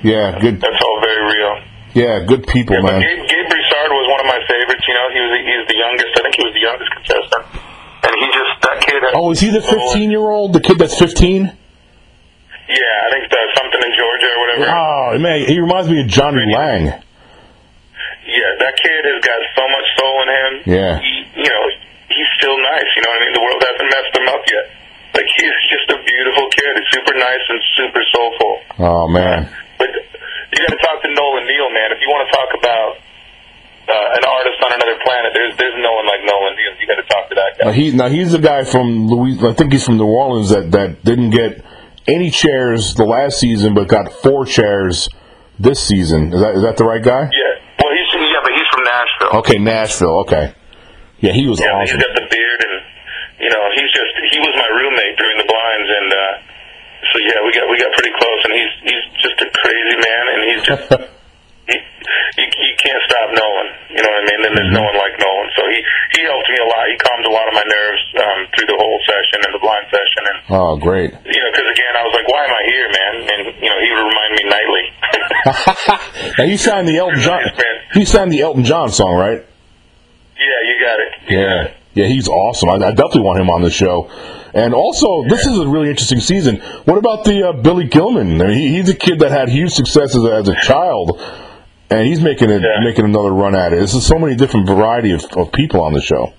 Yeah, 0.04 0.38
good. 0.40 0.60
That's 0.62 0.82
all 0.84 1.00
very 1.02 1.24
real. 1.38 1.54
Yeah, 1.94 2.20
good 2.26 2.48
people, 2.48 2.76
Yeah, 2.76 2.82
man. 2.84 3.02
Gabe, 3.02 3.28
Gabe 3.28 3.48
Broussard 3.50 3.90
was 3.92 4.08
one 4.10 4.20
of 4.22 4.26
my 4.28 4.40
favorites. 4.48 4.84
You 4.88 4.94
know, 4.96 5.08
he 5.14 5.20
was 5.20 5.32
he's 5.44 5.66
the 5.68 5.78
youngest. 5.80 6.12
I 6.16 6.22
think 6.24 6.36
he 6.36 6.44
was 6.46 6.54
the 6.54 6.64
youngest 6.64 6.90
contestant, 6.92 7.44
and 8.04 8.14
he 8.16 8.28
just 8.32 8.54
that 8.64 8.78
kid. 8.82 9.04
Oh, 9.14 9.32
is 9.32 9.40
he 9.40 9.50
the 9.52 9.62
15 9.62 10.10
year 10.12 10.22
old? 10.30 10.54
The 10.54 10.60
kid 10.62 10.78
that's 10.80 10.98
15? 10.98 11.52
Yeah, 12.72 12.96
I 13.04 13.08
think 13.12 13.28
that's 13.28 13.54
something 13.60 13.82
in 13.84 13.92
Georgia 14.00 14.30
or 14.32 14.40
whatever. 14.40 14.64
Oh 14.72 15.20
man, 15.20 15.44
he 15.44 15.60
reminds 15.60 15.92
me 15.92 16.00
of 16.02 16.08
Jonny 16.08 16.48
Lang. 16.48 16.88
Yeah, 16.88 18.52
that 18.64 18.74
kid 18.80 19.02
has 19.12 19.20
got 19.20 19.40
so 19.60 19.64
much 19.68 19.88
soul 20.00 20.16
in 20.24 20.30
him. 20.32 20.52
Yeah. 20.72 20.94
He, 21.04 21.44
you 21.44 21.52
know, 21.52 21.64
he's 22.08 22.32
still 22.40 22.56
nice. 22.56 22.88
You 22.96 23.04
know 23.04 23.12
what 23.12 23.20
I 23.20 23.26
mean? 23.28 23.34
The 23.36 23.44
world 23.44 23.60
hasn't 23.60 23.90
messed 23.92 24.14
him 24.16 24.28
up 24.32 24.44
yet. 24.48 24.66
Like 25.20 25.28
he's 25.36 25.58
just 25.68 25.88
a 25.92 26.00
beautiful 26.00 26.48
kid. 26.56 26.72
He's 26.80 26.92
super 26.96 27.16
nice 27.20 27.44
and 27.52 27.60
super 27.76 28.04
soulful. 28.16 28.54
Oh 28.80 29.06
man. 29.12 29.52
But 29.76 29.92
you 29.92 30.58
got 30.64 30.72
to 30.72 30.80
talk 30.80 31.04
to 31.04 31.12
Nolan 31.12 31.44
Neal, 31.44 31.68
man. 31.76 31.92
If 31.92 32.00
you 32.00 32.08
want 32.08 32.24
to 32.24 32.32
talk 32.32 32.50
about 32.56 32.92
uh, 33.92 34.16
an 34.16 34.24
artist 34.24 34.60
on 34.64 34.72
another 34.80 34.96
planet, 35.04 35.36
there's 35.36 35.54
there's 35.60 35.76
no 35.76 35.92
one 35.92 36.08
like 36.08 36.24
Nolan 36.24 36.56
Neal. 36.56 36.74
You 36.80 36.88
got 36.88 37.04
to 37.04 37.08
talk 37.12 37.28
to 37.28 37.36
that 37.36 37.52
guy. 37.60 37.64
Now 37.68 37.74
he 37.76 37.92
now 37.92 38.08
he's 38.08 38.32
the 38.32 38.40
guy 38.40 38.64
from 38.64 39.12
Louis. 39.12 39.36
I 39.44 39.52
think 39.52 39.74
he's 39.76 39.84
from 39.84 39.98
New 40.00 40.08
Orleans 40.08 40.56
that 40.56 40.72
that 40.72 41.04
didn't 41.04 41.32
get 41.32 41.60
any 42.08 42.30
chairs 42.30 42.94
the 42.96 43.06
last 43.06 43.40
season, 43.40 43.74
but 43.74 43.88
got 43.88 44.12
four 44.12 44.46
chairs 44.46 45.08
this 45.60 45.80
season. 45.82 46.34
Is 46.34 46.42
that 46.42 46.56
is 46.56 46.62
that 46.64 46.78
the 46.78 46.86
right 46.86 47.02
guy? 47.04 47.30
Yeah. 47.32 47.54
Well, 47.82 47.94
he's 47.94 48.10
yeah, 48.14 48.42
but 48.44 48.52
he's 48.54 48.68
from 48.74 48.84
Nashville. 48.84 49.40
Okay, 49.40 49.58
Nashville. 49.60 50.20
Okay. 50.26 50.54
Yeah, 51.20 51.34
he 51.34 51.48
was 51.48 51.60
Yeah, 51.60 51.70
awesome. 51.78 51.98
he's 51.98 52.06
got 52.06 52.16
the 52.16 52.26
beard, 52.30 52.60
and 52.66 52.76
you 53.40 53.50
know, 53.50 53.64
he's 53.78 53.92
just 53.94 54.14
he 54.34 54.40
was 54.42 54.54
my 54.58 54.70
roommate 54.74 55.16
during 55.18 55.38
the 55.38 55.46
blinds, 55.46 55.90
and 55.90 56.08
uh, 56.10 56.20
so 57.14 57.16
yeah, 57.22 57.38
we 57.46 57.54
got 57.54 57.66
we 57.70 57.78
got 57.78 57.92
pretty 57.94 58.14
close, 58.18 58.42
and 58.50 58.54
he's 58.58 58.74
he's 58.90 59.06
just 59.22 59.38
a 59.42 59.50
crazy 59.62 59.98
man, 60.02 60.24
and 60.34 60.40
he's 60.50 60.64
just 60.66 60.86
he, 61.72 61.78
you, 62.40 62.46
you 62.52 62.74
can't 62.84 63.02
stop 63.08 63.28
Nolan. 63.32 63.68
You 63.96 64.02
know 64.04 64.12
what 64.12 64.22
I 64.22 64.26
mean? 64.28 64.42
And 64.48 64.54
there's 64.60 64.74
no 64.76 64.84
one 64.84 64.98
like 65.00 65.16
Nolan, 65.20 65.48
so 65.56 65.62
he 65.72 65.80
he 66.16 66.22
helped 66.28 66.48
me 66.52 66.60
a 66.60 66.68
lot. 66.68 66.84
He 66.92 66.96
calmed 67.00 67.26
a 67.28 67.34
lot 67.34 67.48
of 67.48 67.54
my 67.56 67.64
nerves 67.66 68.04
um, 68.20 68.40
through 68.54 68.68
the 68.72 68.80
whole 68.80 69.00
session 69.08 69.38
and 69.48 69.52
the 69.56 69.62
blind 69.64 69.86
session, 69.88 70.22
and 70.28 70.38
Oh, 70.52 70.76
great. 70.76 71.12
you 71.16 71.40
know, 71.40 71.50
because 71.56 71.70
again, 71.72 71.94
I 71.96 72.04
was 72.04 72.14
like, 72.16 72.28
why 72.28 72.42
am 72.44 72.54
I 72.54 72.64
here, 72.68 72.88
man? 72.92 73.14
And 73.32 73.42
you 73.64 73.70
know, 73.72 73.80
he 73.80 73.90
would 73.96 74.06
remind 74.12 74.32
me 74.36 74.44
nightly. 74.52 74.84
now 76.38 76.46
he 76.46 76.58
signed 76.58 76.88
the 76.88 76.98
Elton 76.98 77.20
John. 77.20 77.40
He 77.94 78.06
signed 78.06 78.32
the 78.32 78.42
Elton 78.42 78.64
John 78.64 78.90
song, 78.92 79.16
right? 79.16 79.40
yeah, 80.38 80.60
you 80.68 80.76
got 80.84 81.00
it. 81.00 81.10
You 81.30 81.38
got 81.38 81.42
Yeah, 81.42 81.64
it. 81.66 81.74
yeah, 81.94 82.06
he's 82.08 82.28
awesome. 82.28 82.70
I, 82.70 82.76
I 82.76 82.92
definitely 82.92 83.22
want 83.24 83.40
him 83.40 83.50
on 83.50 83.62
the 83.62 83.70
show. 83.70 84.10
And 84.54 84.74
also, 84.74 85.24
this 85.30 85.46
is 85.46 85.58
a 85.60 85.68
really 85.68 85.90
interesting 85.90 86.20
season. 86.20 86.58
What 86.86 86.98
about 86.98 87.24
the 87.24 87.48
uh, 87.50 87.54
Billy 87.54 87.86
Gilman? 87.88 88.42
I 88.42 88.48
mean, 88.48 88.58
he, 88.58 88.68
he's 88.76 88.90
a 88.90 88.96
kid 88.96 89.20
that 89.20 89.32
had 89.32 89.48
huge 89.50 89.72
success 89.72 90.14
as 90.16 90.24
a, 90.26 90.34
as 90.34 90.48
a 90.50 90.56
child, 90.56 91.18
and 91.92 92.08
he's 92.08 92.22
making 92.22 92.50
it 92.50 92.62
Yeah. 92.64 92.80
making 92.84 93.06
another 93.06 93.32
run 93.32 93.54
at 93.56 93.74
it. 93.74 93.80
This 93.80 93.94
is 93.94 94.06
so 94.06 94.18
many 94.18 94.36
different 94.36 94.66
variety 94.68 95.12
of, 95.12 95.24
of 95.38 95.52
people 95.52 95.84
on 95.84 95.94
the 95.94 96.02
show. 96.02 96.34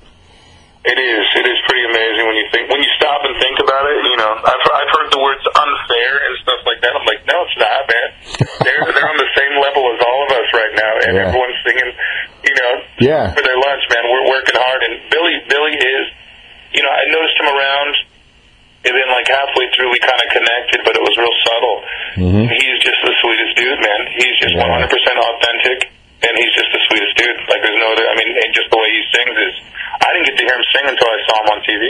It 0.85 0.99
is. 0.99 1.25
It 1.39 1.47
is 1.47 1.59
pretty 1.69 1.85
amazing 1.87 2.27
when 2.27 2.37
you 2.41 2.47
think 2.51 2.67
when 2.73 2.83
you 2.83 2.91
stop 2.99 3.23
and 3.23 3.37
think 3.39 3.57
about 3.63 3.87
it. 3.87 3.99
You 4.03 4.17
know, 4.19 4.33
I've 4.35 4.65
I've 4.75 4.91
heard 4.99 5.09
the 5.15 5.21
words 5.23 5.45
unfair 5.47 6.13
and 6.27 6.35
stuff 6.43 6.61
like 6.67 6.81
that. 6.83 6.93
I'm 6.99 7.07
like, 7.07 7.23
no, 7.29 7.37
it's 7.47 7.59
not, 7.61 7.83
man. 7.87 8.09
They're 8.67 8.83
they're 8.91 9.07
on 9.13 9.19
the 9.21 9.31
same 9.39 9.55
level 9.63 9.83
as 9.95 9.99
all 10.03 10.21
of 10.27 10.31
us 10.35 10.49
right 10.57 10.75
now, 10.75 10.93
and 11.07 11.11
Yeah. 11.15 11.23
everyone's 11.31 11.61
singing. 11.63 11.91
You 12.43 12.55
know, 12.59 12.73
Yeah. 12.99 13.25
for 13.31 13.43
their 13.47 13.55
lunch, 13.63 13.85
man. 13.95 14.03
We're 14.11 14.27
working 14.27 14.59
hard, 14.59 14.81
and 14.83 14.95
Billy 15.13 15.37
Billy 15.47 15.75
is. 15.79 16.05
You 16.75 16.83
know, 16.83 16.89
I 16.91 17.05
noticed 17.13 17.37
him 17.39 17.47
around, 17.53 17.93
and 18.89 18.93
then 18.97 19.09
like 19.13 19.29
halfway 19.29 19.69
through, 19.77 19.93
we 19.93 20.01
kind 20.03 20.19
of 20.19 20.29
connected, 20.35 20.81
but 20.89 20.97
it 20.99 21.03
was 21.05 21.15
real 21.21 21.37
subtle. 21.47 21.79
Mhm. 22.17 22.49
He's 22.49 22.79
just 22.81 22.97
sweetest 23.05 23.12
dude, 23.63 23.79
man. 23.79 24.01
He's 24.19 24.37
just 24.43 24.55
100 24.59 24.67
percent 24.91 25.17
authentic, 25.23 25.79
and 26.27 26.33
he's 26.35 26.51
just 26.59 26.71
the 26.75 26.81
sweetest 26.91 27.15
dude. 27.15 27.39
Like 27.47 27.63
there's 27.63 27.79
no 27.79 27.89
other. 27.95 28.03
I 28.11 28.15
mean, 28.19 28.31
and 28.35 28.51
just 28.51 28.67
the 28.75 28.79
way 28.83 28.91
he 28.91 29.03
sings 29.15 29.37
is. 29.39 29.55
I 30.03 30.11
didn't 30.19 30.27
get 30.35 30.37
to 30.43 30.45
hear 30.51 30.57
him 30.59 30.67
sing 30.75 30.85
until 30.91 31.07
I 31.09 31.19
saw 31.31 31.35
him 31.39 31.49
on 31.55 31.61
TV. 31.63 31.85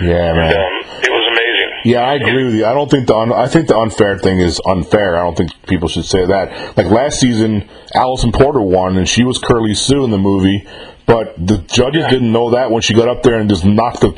Yeah, 0.00 0.32
man. 0.32 0.52
Um, 0.56 0.76
it 1.04 1.12
was 1.12 1.24
amazing. 1.28 1.70
Yeah, 1.92 2.00
I 2.00 2.14
agree 2.14 2.44
with 2.44 2.54
you. 2.54 2.64
I 2.66 2.72
don't 2.72 2.90
think 2.90 3.06
the 3.06 3.16
un- 3.16 3.32
I 3.32 3.48
think 3.48 3.68
the 3.68 3.76
unfair 3.76 4.16
thing 4.18 4.40
is 4.40 4.60
unfair. 4.64 5.16
I 5.16 5.22
don't 5.24 5.36
think 5.36 5.50
people 5.66 5.88
should 5.88 6.04
say 6.04 6.24
that. 6.24 6.76
Like 6.76 6.86
last 6.88 7.20
season, 7.20 7.68
Alisan 7.94 8.32
Porter 8.32 8.60
won, 8.62 8.96
and 8.96 9.08
she 9.08 9.24
was 9.24 9.38
Curly 9.38 9.74
Sue 9.74 10.04
in 10.04 10.10
the 10.10 10.18
movie, 10.18 10.66
but 11.06 11.34
the 11.36 11.58
judges 11.68 12.04
Yeah. 12.04 12.10
didn't 12.10 12.32
know 12.32 12.50
that 12.52 12.70
when 12.70 12.80
she 12.82 12.94
got 12.94 13.08
up 13.08 13.22
there 13.22 13.38
and 13.40 13.48
just 13.48 13.64
knocked 13.64 14.00
the 14.00 14.12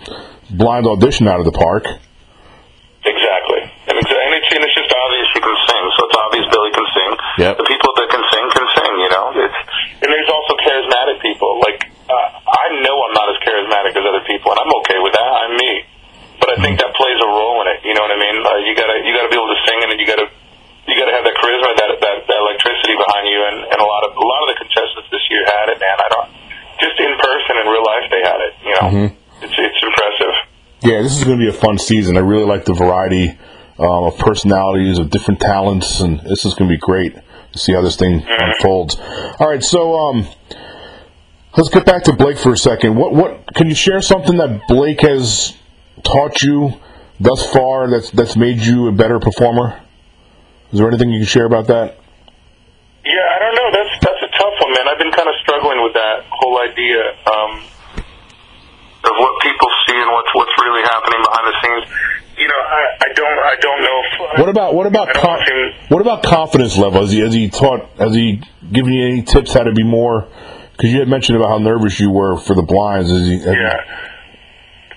blind 0.51 0.87
audition 0.87 1.27
out 1.27 1.39
of 1.41 1.47
the 1.47 1.53
park. 1.53 1.85
Exactly. 3.05 3.61
And, 3.91 3.99
exa- 3.99 4.23
and, 4.23 4.33
it's, 4.39 4.49
and 4.55 4.63
it's 4.63 4.75
just 4.79 4.93
obvious 4.95 5.27
she 5.35 5.41
can 5.43 5.57
sing, 5.67 5.85
so 5.99 6.01
it's 6.07 6.17
obvious 6.23 6.47
Billy 6.51 6.71
can 6.71 6.87
sing. 6.95 7.11
Yep. 7.43 7.59
The 7.59 7.67
people 7.67 7.91
that 7.99 8.09
can 8.09 8.23
sing 8.31 8.47
can 8.55 8.67
sing, 8.71 8.93
you 9.03 9.11
know. 9.11 9.25
It's, 9.35 9.61
and 10.03 10.09
there's 10.09 10.31
also 10.31 10.55
charismatic 10.63 11.19
people. 11.19 11.59
Like 11.59 11.91
uh, 12.07 12.29
I 12.39 12.65
know 12.87 12.95
I'm 13.03 13.15
not 13.19 13.29
as 13.35 13.39
charismatic 13.43 13.99
as 13.99 14.05
other 14.07 14.23
people, 14.31 14.55
and 14.55 14.59
I'm 14.63 14.73
okay 14.87 14.99
with 15.03 15.15
that. 15.19 15.31
I'm 15.43 15.55
me. 15.59 15.73
But 16.39 16.55
I 16.55 16.57
think 16.63 16.79
that 16.83 16.91
plays 16.99 17.19
a 17.23 17.31
role 17.31 17.63
in 17.63 17.71
it. 17.75 17.87
You 17.87 17.95
know 17.95 18.03
what 18.07 18.15
I 18.15 18.19
mean? 18.19 18.37
Uh, 18.43 18.63
you 18.67 18.73
gotta 18.79 19.03
you 19.03 19.11
gotta 19.15 19.31
be 19.31 19.39
able 19.39 19.51
to 19.51 19.61
sing, 19.67 19.79
and 19.83 19.95
you 19.99 20.07
gotta 20.07 20.27
you 20.87 20.95
gotta 20.99 21.15
have 21.15 21.23
that 21.27 21.37
charisma, 21.39 21.71
that 21.83 21.91
that, 22.03 22.17
that 22.31 22.39
electricity 22.47 22.95
behind 22.99 23.25
you, 23.31 23.39
and, 23.47 23.57
and 23.75 23.79
a 23.79 23.87
lot 23.87 24.03
of 24.07 24.15
a 24.15 24.27
lot 24.27 24.41
of 24.47 24.49
the 24.55 24.59
contestants 24.63 25.09
this 25.11 25.23
year 25.31 25.43
had 25.47 25.67
it, 25.71 25.79
man. 25.83 25.99
I 25.99 26.09
don't 26.15 26.31
just 26.83 26.99
in 26.99 27.15
person 27.19 27.55
in 27.63 27.65
real 27.71 27.87
life 27.87 28.07
they 28.11 28.23
had 28.27 28.41
it. 28.43 28.53
You 28.67 28.75
know, 28.75 28.87
Mm-hmm. 28.91 29.09
it's 29.47 29.57
it's 29.59 29.81
impressive. 29.83 30.35
Yeah, 30.83 30.99
this 31.03 31.15
is 31.15 31.23
going 31.23 31.39
to 31.39 31.43
be 31.43 31.49
a 31.49 31.55
fun 31.55 31.79
season. 31.79 32.17
I 32.19 32.27
really 32.27 32.45
like 32.45 32.65
the 32.67 32.75
variety 32.75 33.39
um, 33.79 34.11
of 34.11 34.19
personalities, 34.19 34.99
of 34.99 35.11
different 35.11 35.39
talents, 35.39 36.01
and 36.01 36.19
this 36.27 36.45
is 36.45 36.55
going 36.55 36.69
to 36.69 36.75
be 36.75 36.79
great 36.79 37.15
see 37.55 37.73
how 37.73 37.83
this 37.83 37.97
thing 37.97 38.25
unfolds. 38.27 38.97
All 39.39 39.49
right, 39.49 39.63
so 39.63 39.95
um, 39.95 40.27
let's 41.57 41.69
get 41.69 41.85
back 41.85 42.05
to 42.05 42.13
Blake 42.13 42.39
for 42.39 42.53
a 42.53 42.57
second. 42.57 42.97
What 42.97 43.15
what 43.15 43.55
can 43.55 43.69
you 43.69 43.75
share 43.75 44.01
something 44.03 44.37
that 44.39 44.67
Blake 44.69 45.01
has 45.01 45.55
taught 46.03 46.43
you 46.43 46.81
thus 47.21 47.47
far 47.53 47.91
that's 47.91 48.11
that's 48.11 48.37
made 48.37 48.61
you 48.61 48.89
a 48.89 48.93
better 48.93 49.19
performer? 49.19 49.81
Is 50.73 50.79
there 50.79 50.89
anything 50.89 51.11
you 51.11 51.21
can 51.21 51.29
share 51.29 51.45
about 51.45 51.67
that? 51.69 51.99
Yeah, 53.05 53.27
I 53.35 53.39
don't 53.39 53.55
know. 53.55 53.69
That's 53.73 53.95
that's 54.01 54.23
a 54.23 54.31
tough 54.39 54.55
one, 54.63 54.73
man. 54.73 54.89
I've 54.89 54.99
been 54.99 55.13
kind 55.13 55.29
of 55.29 55.35
struggling 55.43 55.83
with 55.83 55.93
that 55.95 56.25
whole 56.31 56.57
idea 56.63 57.03
um, 57.29 57.53
of 59.05 59.15
what 59.19 59.33
people 59.43 59.69
see 59.87 59.99
and 59.99 60.11
what's 60.11 60.33
what's 60.33 60.57
really 60.65 60.83
happening 60.89 61.21
behind 61.21 61.45
the 61.45 61.57
scenes. 61.61 61.85
You 62.43 62.49
know, 62.51 62.63
I, 62.67 62.83
I 63.07 63.09
don't 63.15 63.39
I 63.39 63.55
don't 63.61 63.81
know. 63.87 63.99
If, 64.03 64.41
What 64.41 64.49
about 64.49 64.75
what 64.75 64.87
about 64.87 65.09
I 65.09 65.13
don't 65.13 65.23
con- 65.23 65.31
want 65.39 65.49
him- 65.49 65.73
what 65.91 66.01
about 66.03 66.23
confidence 66.25 66.77
level? 66.77 67.01
Has 67.03 67.13
he 67.13 67.21
has 67.21 67.33
he 67.35 67.49
taught 67.49 67.87
has 67.99 68.15
he 68.15 68.43
given 68.73 68.93
you 68.93 69.07
any 69.07 69.23
tips 69.23 69.53
how 69.55 69.63
to 69.63 69.73
be 69.73 69.85
more? 69.85 70.27
Because 70.73 70.91
you 70.93 70.99
had 70.99 71.09
mentioned 71.09 71.37
about 71.39 71.51
how 71.51 71.59
nervous 71.59 72.01
you 72.01 72.11
were 72.11 72.37
for 72.39 72.55
the 72.57 72.63
blinds. 72.67 73.11
Is 73.11 73.29
he? 73.29 73.39
has 73.39 73.55
he- 73.55 73.61
Yeah. 73.63 73.79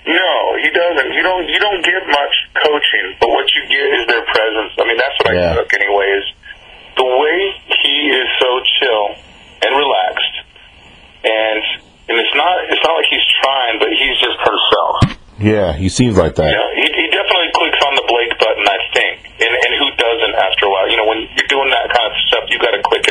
No, 0.06 0.32
he 0.62 0.70
doesn't. 0.70 1.10
You 1.14 1.22
don't. 1.24 1.46
You 1.50 1.60
don't 1.60 1.82
get 1.84 2.02
much 2.08 2.36
coaching, 2.62 3.08
but 3.20 3.30
what 3.30 3.46
you 3.54 3.62
get 3.70 3.86
is 4.00 4.06
their 4.08 4.22
presence. 4.26 4.72
I 4.78 4.84
mean, 4.86 4.98
that's 4.98 5.18
what 5.26 5.34
Yeah. 5.34 5.52
I 5.52 5.56
took, 5.58 5.74
anyway. 5.74 6.08
Is 6.22 6.26
the 6.98 7.06
way 7.10 7.38
he 7.82 7.96
is 8.14 8.28
so 8.42 8.50
chill 8.80 9.06
and 9.66 9.72
relaxed, 9.74 10.36
and 11.26 11.62
and 12.10 12.16
it's 12.22 12.36
not. 12.38 12.54
It's 12.70 12.84
not 12.86 12.94
like 13.02 13.10
he's 13.10 13.28
trying, 13.42 13.76
but 13.82 13.90
he's 13.98 14.18
just 14.22 14.38
himself. 14.46 14.96
Yeah, 15.42 15.74
he 15.74 15.90
seems 15.90 16.16
like 16.16 16.36
that. 16.40 16.48
You 16.48 16.56
know, 16.56 16.70
he, 16.80 16.86
he 16.86 17.06
definitely 17.12 17.52
clicks 17.52 17.82
on 17.84 17.94
the 18.00 18.06
Blake 18.08 18.32
button, 18.40 18.64
I 18.72 18.80
think. 18.96 19.16
And 19.42 19.52
and 19.52 19.72
who 19.82 19.90
doesn't 20.00 20.34
after 20.38 20.70
a 20.70 20.72
while? 20.72 20.88
You 20.88 20.96
know, 21.02 21.08
when 21.10 21.28
you're 21.36 21.50
doing 21.52 21.68
that 21.74 21.90
kind 21.92 22.08
of 22.08 22.16
stuff, 22.30 22.44
you 22.54 22.62
got 22.62 22.72
to 22.78 22.82
click 22.86 23.04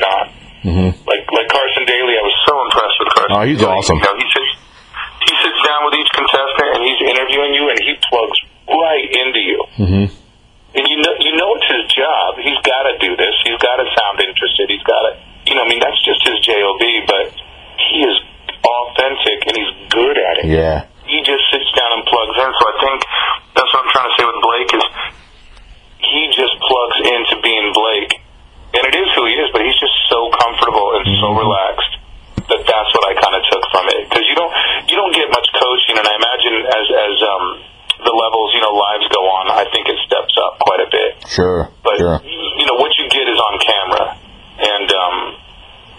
it 0.64 0.68
on. 0.72 0.90
hmm 0.90 0.90
Like 1.04 1.24
like 1.30 1.48
Carson 1.52 1.84
Daly, 1.84 2.14
I 2.16 2.24
was 2.24 2.36
so 2.48 2.54
impressed 2.64 2.96
with 3.00 3.10
Carson. 3.12 3.36
Oh, 3.36 3.44
he's 3.44 3.60
Daly. 3.60 3.70
awesome. 3.76 3.98
You 4.00 4.08
know, 4.08 4.16
he 4.16 4.26
sits 4.32 4.52
he 5.28 5.32
sits 5.44 5.60
down 5.64 5.80
with 5.88 5.94
each 6.00 6.10
contestant 6.16 6.68
and 6.76 6.82
he's 6.84 7.00
interviewing 7.04 7.52
you, 7.56 7.64
and 7.72 7.78
he 7.80 7.92
plugs 8.08 8.38
right 8.68 9.08
into 9.08 9.40
you. 9.40 9.58
hmm 9.76 10.06
And 10.74 10.84
you 10.88 10.98
know 11.04 11.14
you 11.20 11.32
know 11.36 11.48
it's 11.60 11.68
his 11.70 11.84
job. 11.92 12.40
He's 12.40 12.60
got 12.64 12.82
to 12.88 12.94
do 13.00 13.14
this. 13.16 13.34
He's 13.44 13.60
got 13.60 13.76
to 13.80 13.86
sound 13.94 14.20
interested. 14.24 14.68
He's 14.72 14.84
got 14.84 15.00
to 15.08 15.10
you 15.48 15.54
know. 15.56 15.64
I 15.64 15.68
mean, 15.68 15.80
that's 15.80 16.00
just 16.04 16.20
his 16.26 16.40
job. 16.40 16.80
But 17.08 17.32
he 17.90 18.00
is 18.04 18.16
authentic 18.64 19.38
and 19.46 19.54
he's 19.60 19.72
good 19.92 20.16
at 20.16 20.34
it 20.40 20.46
Yeah. 20.48 20.88
he 21.04 21.20
just 21.20 21.44
sits 21.52 21.68
down 21.76 22.00
and 22.00 22.04
plugs 22.08 22.32
in. 22.32 22.48
So 22.48 22.64
I 22.64 22.74
think 22.80 22.98
that's 23.54 23.70
what 23.76 23.80
I'm 23.84 23.90
trying 23.92 24.08
to 24.08 24.14
say 24.16 24.24
with 24.24 24.40
Blake 24.40 24.70
is 24.72 24.84
he 26.00 26.20
just 26.32 26.54
plugs 26.64 26.98
into 27.04 27.34
being 27.44 27.72
Blake, 27.72 28.12
and 28.76 28.82
it 28.88 28.94
is 28.96 29.08
who 29.14 29.24
he 29.28 29.34
is. 29.40 29.48
But 29.52 29.62
he's 29.68 29.76
just 29.78 29.94
so 30.08 30.28
comfortable 30.32 30.96
and 30.96 31.04
so 31.24 31.32
relaxed 31.32 31.92
that 32.52 32.60
that's 32.60 32.90
what 32.92 33.04
I 33.08 33.16
kind 33.16 33.32
of 33.32 33.42
took 33.48 33.64
from 33.72 33.88
it. 33.96 34.04
Because 34.04 34.24
you 34.28 34.36
don't 34.36 34.52
you 34.92 34.96
don't 35.00 35.14
get 35.16 35.32
much 35.32 35.48
coaching, 35.56 35.96
and 35.96 36.04
I 36.04 36.12
imagine 36.20 36.54
as 36.68 36.86
as 36.92 37.14
um, 37.24 37.44
the 38.04 38.12
levels 38.12 38.52
you 38.52 38.60
know 38.60 38.76
lives 38.76 39.08
go 39.08 39.24
on, 39.24 39.48
I 39.48 39.64
think 39.72 39.88
it 39.88 39.96
steps 40.04 40.36
up 40.36 40.60
quite 40.60 40.84
a 40.84 40.88
bit. 40.92 41.24
Sure. 41.32 41.72
But 41.80 41.96
Sure. 41.96 42.20
you 42.20 42.66
know 42.68 42.76
what 42.76 42.92
you 43.00 43.08
get 43.08 43.24
is 43.24 43.40
on 43.40 43.54
camera, 43.64 44.04
and 44.60 44.88
um, 44.92 45.16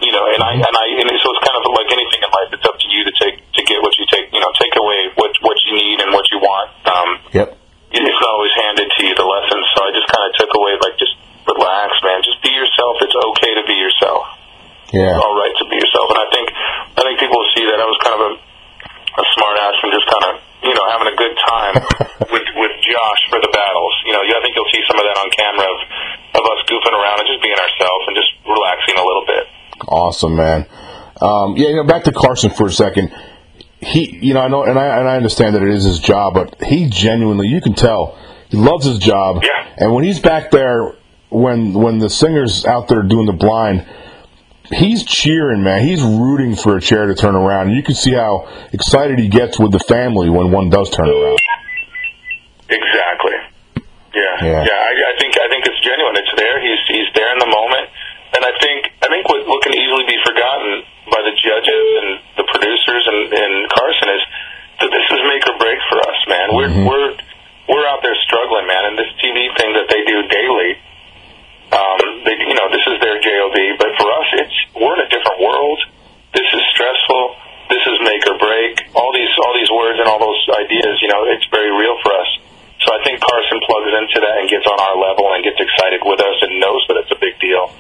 you 0.06 0.14
know, 0.14 0.30
and 0.30 0.42
I 0.46 0.54
and 0.62 0.76
I 0.78 0.86
and 1.02 1.10
so 1.18 1.34
it's 1.34 1.42
kind 1.42 1.58
of 1.58 1.66
like 1.74 1.90
anything 1.90 2.22
in 2.22 2.30
life. 2.30 2.50
It's 2.54 2.68
up 2.70 2.78
to 2.78 2.88
you 2.94 3.02
to 3.10 3.14
take 3.18 3.42
to 3.42 3.62
get 3.66 3.82
what 3.82 3.98
you 3.98 4.06
take. 4.14 4.30
You 4.30 4.42
know, 4.46 4.54
take 4.62 4.78
away 4.78 5.10
what 5.18 5.34
what 5.42 5.58
you 5.66 5.74
need 5.74 5.98
and 6.06 6.14
what 6.14 6.30
you 6.30 6.38
want. 6.38 6.70
Um, 6.86 7.10
Yep. 7.34 7.58
it's 7.90 8.22
not 8.22 8.30
always 8.38 8.54
handed 8.54 8.86
to 8.86 9.00
you 9.02 9.18
the 9.18 9.26
lessons. 9.26 9.66
So 9.74 9.82
I 9.82 9.90
just 9.98 10.06
kind 10.14 10.30
of 10.30 10.32
took 10.38 10.52
away 10.54 10.78
like 10.78 10.94
just 11.02 11.18
relax, 11.50 11.90
man. 12.06 12.22
Just 12.22 12.38
be 12.46 12.54
yourself. 12.54 13.02
It's 13.02 13.18
okay 13.18 13.52
to 13.58 13.64
be 13.66 13.74
yourself. 13.82 14.30
Yeah. 14.96 15.20
All 15.20 15.36
right 15.36 15.52
to 15.60 15.66
be 15.68 15.76
yourself. 15.76 16.08
And 16.10 16.20
I 16.24 16.28
think 16.32 16.48
I 16.96 17.02
think 17.04 17.16
people 17.20 17.36
will 17.36 17.54
see 17.54 17.68
that 17.68 17.78
I 17.78 17.86
was 17.86 18.00
kind 18.00 18.16
of 18.16 18.22
a 18.24 18.32
a 19.16 19.24
smart 19.36 19.56
ass 19.60 19.78
and 19.84 19.92
just 19.96 20.08
kind 20.08 20.26
of 20.28 20.34
you 20.64 20.76
know 20.76 20.86
having 20.92 21.08
a 21.12 21.16
good 21.16 21.36
time 21.36 21.76
with 22.34 22.48
with 22.56 22.74
Josh 22.84 23.22
for 23.32 23.40
the 23.44 23.52
battles. 23.52 23.94
You 24.08 24.14
know, 24.16 24.24
I 24.24 24.40
think 24.44 24.56
you'll 24.56 24.72
see 24.72 24.84
some 24.88 25.00
of 25.00 25.06
that 25.08 25.18
on 25.20 25.28
camera 25.36 25.68
of 25.68 25.80
of 26.40 26.44
us 26.44 26.60
goofing 26.68 26.96
around 26.96 27.24
and 27.24 27.28
just 27.28 27.42
being 27.44 27.60
ourselves 27.60 28.04
and 28.08 28.14
just 28.16 28.32
relaxing 28.48 28.96
a 28.96 29.06
little 29.06 29.26
bit. 29.28 29.44
Awesome, 29.88 30.36
man. 30.36 30.68
Um, 31.22 31.56
yeah, 31.56 31.70
you 31.70 31.76
know, 31.78 31.88
back 31.88 32.04
to 32.06 32.12
Carson 32.12 32.52
for 32.52 32.68
a 32.68 32.72
second. 32.72 33.14
He, 33.80 34.20
you 34.22 34.34
know, 34.34 34.42
I 34.42 34.48
know, 34.48 34.64
and 34.64 34.80
I 34.80 35.00
and 35.00 35.08
I 35.08 35.16
understand 35.16 35.56
that 35.56 35.64
it 35.64 35.70
is 35.70 35.84
his 35.84 36.00
job, 36.00 36.34
but 36.34 36.62
he 36.64 36.90
genuinely, 36.90 37.48
you 37.48 37.62
can 37.62 37.74
tell, 37.74 38.18
he 38.50 38.58
loves 38.58 38.86
his 38.86 39.00
job. 39.00 39.44
Yeah. 39.44 39.76
And 39.78 39.94
when 39.94 40.04
he's 40.04 40.20
back 40.20 40.52
there, 40.52 40.96
when 41.30 41.74
when 41.74 42.00
the 42.00 42.10
singer's 42.10 42.66
out 42.66 42.88
there 42.88 43.04
doing 43.04 43.28
the 43.28 43.34
blind, 43.34 43.86
he's 44.72 45.04
cheering, 45.04 45.64
man. 45.64 45.82
He's 45.82 46.02
rooting 46.02 46.56
for 46.56 46.78
a 46.78 46.82
chair 46.82 47.06
to 47.08 47.16
turn 47.16 47.36
around. 47.36 47.72
You 47.72 47.84
can 47.84 47.96
see 47.96 48.14
how 48.14 48.48
excited 48.72 49.20
he 49.20 49.28
gets 49.28 49.60
with 49.60 49.72
the 49.72 49.80
family 49.80 50.30
when 50.30 50.52
one 50.52 50.70
does 50.70 50.90
turn 50.90 51.10
around. 51.10 51.40
Exactly. 52.70 53.38
Yeah. 54.16 54.36
Yeah. 54.42 54.62
Yeah. 54.64 54.80
I, 54.80 54.92
I 54.96 55.14
think 55.20 55.38
I 55.38 55.48
think 55.52 55.66
it's 55.68 55.82
genuine. 55.84 56.16
It's 56.18 56.34
there. 56.38 56.58
He's 56.62 56.82
he's 56.88 57.10
there 57.14 57.32
in 57.34 57.40
the 57.40 57.52
moment, 57.52 57.86
and 58.34 58.42
I 58.42 58.54
think 58.64 58.90
I 59.04 59.08
think 59.12 59.28
what, 59.30 59.46
what 59.48 59.62
can 59.62 59.76
easily 59.76 60.06
be 60.08 60.18
forgotten 60.26 60.84
by 61.12 61.22
the 61.22 61.36
judges 61.38 61.86
and 62.02 62.10
the 62.42 62.46
producers 62.50 63.04
and, 63.06 63.22
and 63.30 63.54
Carson 63.70 64.10
is 64.10 64.24
that 64.82 64.90
this 64.92 65.08
is 65.08 65.22
make 65.30 65.46
or 65.46 65.58
break 65.62 65.80
for 65.88 66.00
us, 66.02 66.20
man. 66.28 66.48
We're 66.56 66.72
we're 66.74 67.12
we're 67.70 67.88
out 67.90 68.02
there 68.02 68.18
struggling, 68.26 68.68
man, 68.68 68.94
and 68.94 68.96
this 68.98 69.10
TV 69.22 69.50
thing 69.58 69.74
that 69.74 69.90
they 69.90 70.02
do 70.06 70.18
daily. 70.30 70.72
Um, 71.74 72.22
they, 72.22 72.38
you 72.38 72.54
know, 72.54 72.70
this 72.70 72.86
is 72.86 73.02
their 73.02 73.18
job, 73.18 73.50
but 73.82 73.90
for 73.98 74.10
us, 74.14 74.28
it's 74.38 74.45
we're 74.76 74.96
in 74.98 75.04
a 75.06 75.10
different 75.12 75.40
world. 75.42 75.80
This 76.34 76.48
is 76.52 76.62
stressful. 76.76 77.24
This 77.72 77.82
is 77.88 77.98
make 78.06 78.24
or 78.30 78.38
break. 78.38 78.78
All 78.94 79.10
these 79.16 79.32
all 79.42 79.54
these 79.58 79.72
words 79.74 79.98
and 80.00 80.08
all 80.08 80.20
those 80.22 80.42
ideas, 80.54 81.02
you 81.02 81.10
know, 81.10 81.26
it's 81.32 81.48
very 81.50 81.72
real 81.74 81.98
for 82.06 82.14
us. 82.14 82.30
So 82.86 82.94
I 82.94 83.02
think 83.02 83.18
Carson 83.24 83.58
plugs 83.66 83.90
into 83.90 84.20
that 84.22 84.36
and 84.38 84.46
gets 84.46 84.68
on 84.70 84.78
our 84.78 84.96
level 85.00 85.26
and 85.34 85.42
gets 85.42 85.58
excited 85.58 86.06
with 86.06 86.22
us 86.22 86.38
and 86.46 86.62
knows 86.62 86.86
that 86.92 87.02
it's 87.02 87.10
a 87.10 87.18
big 87.18 87.34
deal. 87.42 87.74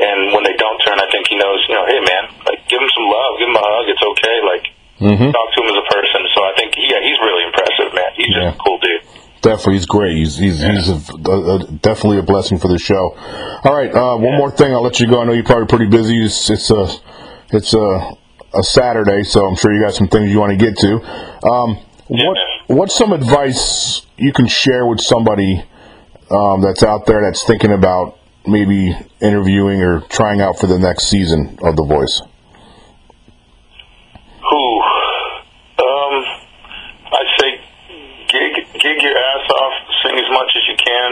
And 0.00 0.32
when 0.34 0.42
they 0.42 0.56
don't 0.56 0.80
turn, 0.82 0.98
I 0.98 1.06
think 1.12 1.28
he 1.30 1.36
knows, 1.38 1.60
you 1.68 1.76
know, 1.76 1.84
hey 1.86 2.00
man, 2.02 2.24
like 2.48 2.64
give 2.66 2.80
him 2.82 2.90
some 2.96 3.06
love, 3.06 3.38
give 3.38 3.46
him 3.52 3.54
a 3.54 3.62
hug. 3.62 3.86
It's 3.88 4.02
okay. 4.16 4.36
Like 4.44 4.66
Mm-hmm. 5.00 5.32
talk 5.32 5.48
to 5.56 5.58
him 5.64 5.68
as 5.72 5.80
a 5.80 5.86
person. 5.88 6.20
So 6.36 6.44
I 6.44 6.52
think, 6.60 6.76
yeah, 6.76 7.00
he's 7.00 7.16
really 7.24 7.48
impressive, 7.48 7.88
man. 7.96 8.12
He's 8.20 8.28
Yeah. 8.36 8.52
just 8.52 8.60
a 8.60 8.60
cool 8.60 8.76
dude. 8.84 9.00
Definitely, 9.42 9.74
he's 9.74 9.86
great. 9.86 10.16
He's 10.16 10.36
he's, 10.36 10.60
he's 10.60 10.88
a, 10.88 11.30
a, 11.30 11.66
definitely 11.80 12.18
a 12.18 12.22
blessing 12.22 12.58
for 12.58 12.68
the 12.68 12.78
show. 12.78 13.14
All 13.64 13.74
right, 13.74 13.90
uh, 13.94 14.16
one 14.16 14.36
more 14.36 14.50
thing. 14.50 14.72
I'll 14.72 14.82
let 14.82 15.00
you 15.00 15.08
go. 15.08 15.22
I 15.22 15.24
know 15.24 15.32
you're 15.32 15.44
probably 15.44 15.66
pretty 15.66 15.90
busy. 15.90 16.22
It's 16.22 16.50
it's 16.50 16.70
a 16.70 16.94
it's 17.50 17.72
a 17.72 18.16
a 18.52 18.62
Saturday, 18.62 19.22
so 19.22 19.46
I'm 19.46 19.56
sure 19.56 19.72
you 19.72 19.80
got 19.80 19.94
some 19.94 20.08
things 20.08 20.30
you 20.30 20.38
want 20.38 20.50
to 20.50 20.58
get 20.58 20.76
to. 20.78 20.94
Um, 21.46 21.78
what 22.08 22.34
man. 22.34 22.76
what's 22.78 22.96
some 22.96 23.12
advice 23.12 24.04
you 24.16 24.32
can 24.32 24.46
share 24.46 24.86
with 24.86 25.00
somebody 25.00 25.64
um, 26.30 26.60
that's 26.60 26.82
out 26.82 27.06
there 27.06 27.22
that's 27.22 27.44
thinking 27.44 27.72
about 27.72 28.18
maybe 28.46 28.96
interviewing 29.20 29.82
or 29.82 30.00
trying 30.02 30.40
out 30.40 30.58
for 30.58 30.66
the 30.66 30.78
next 30.78 31.08
season 31.08 31.58
of 31.62 31.76
The 31.76 31.84
Voice? 31.84 32.20
Who? 34.50 34.80
Um, 35.78 36.24
I'd 37.12 37.30
say 37.38 37.60
gig 38.28 38.80
gig 38.80 38.99
your 39.10 39.18
ass 39.18 39.44
off, 39.50 39.74
sing 40.06 40.14
as 40.14 40.30
much 40.30 40.50
as 40.54 40.64
you 40.70 40.76
can, 40.78 41.10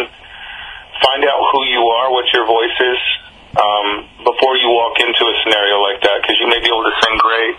find 1.03 1.27
out 1.27 1.39
who 1.51 1.67
you 1.67 1.83
are, 1.83 2.15
what 2.15 2.31
your 2.31 2.47
voice 2.47 2.79
is, 2.79 3.01
um, 3.59 3.89
before 4.23 4.55
you 4.55 4.71
walk 4.71 5.03
into 5.03 5.27
a 5.27 5.35
scenario 5.43 5.83
like 5.83 5.99
that, 6.07 6.23
because 6.23 6.39
you 6.39 6.47
may 6.47 6.63
be 6.63 6.71
able 6.71 6.87
to 6.87 6.95
sing 7.03 7.17
great, 7.19 7.55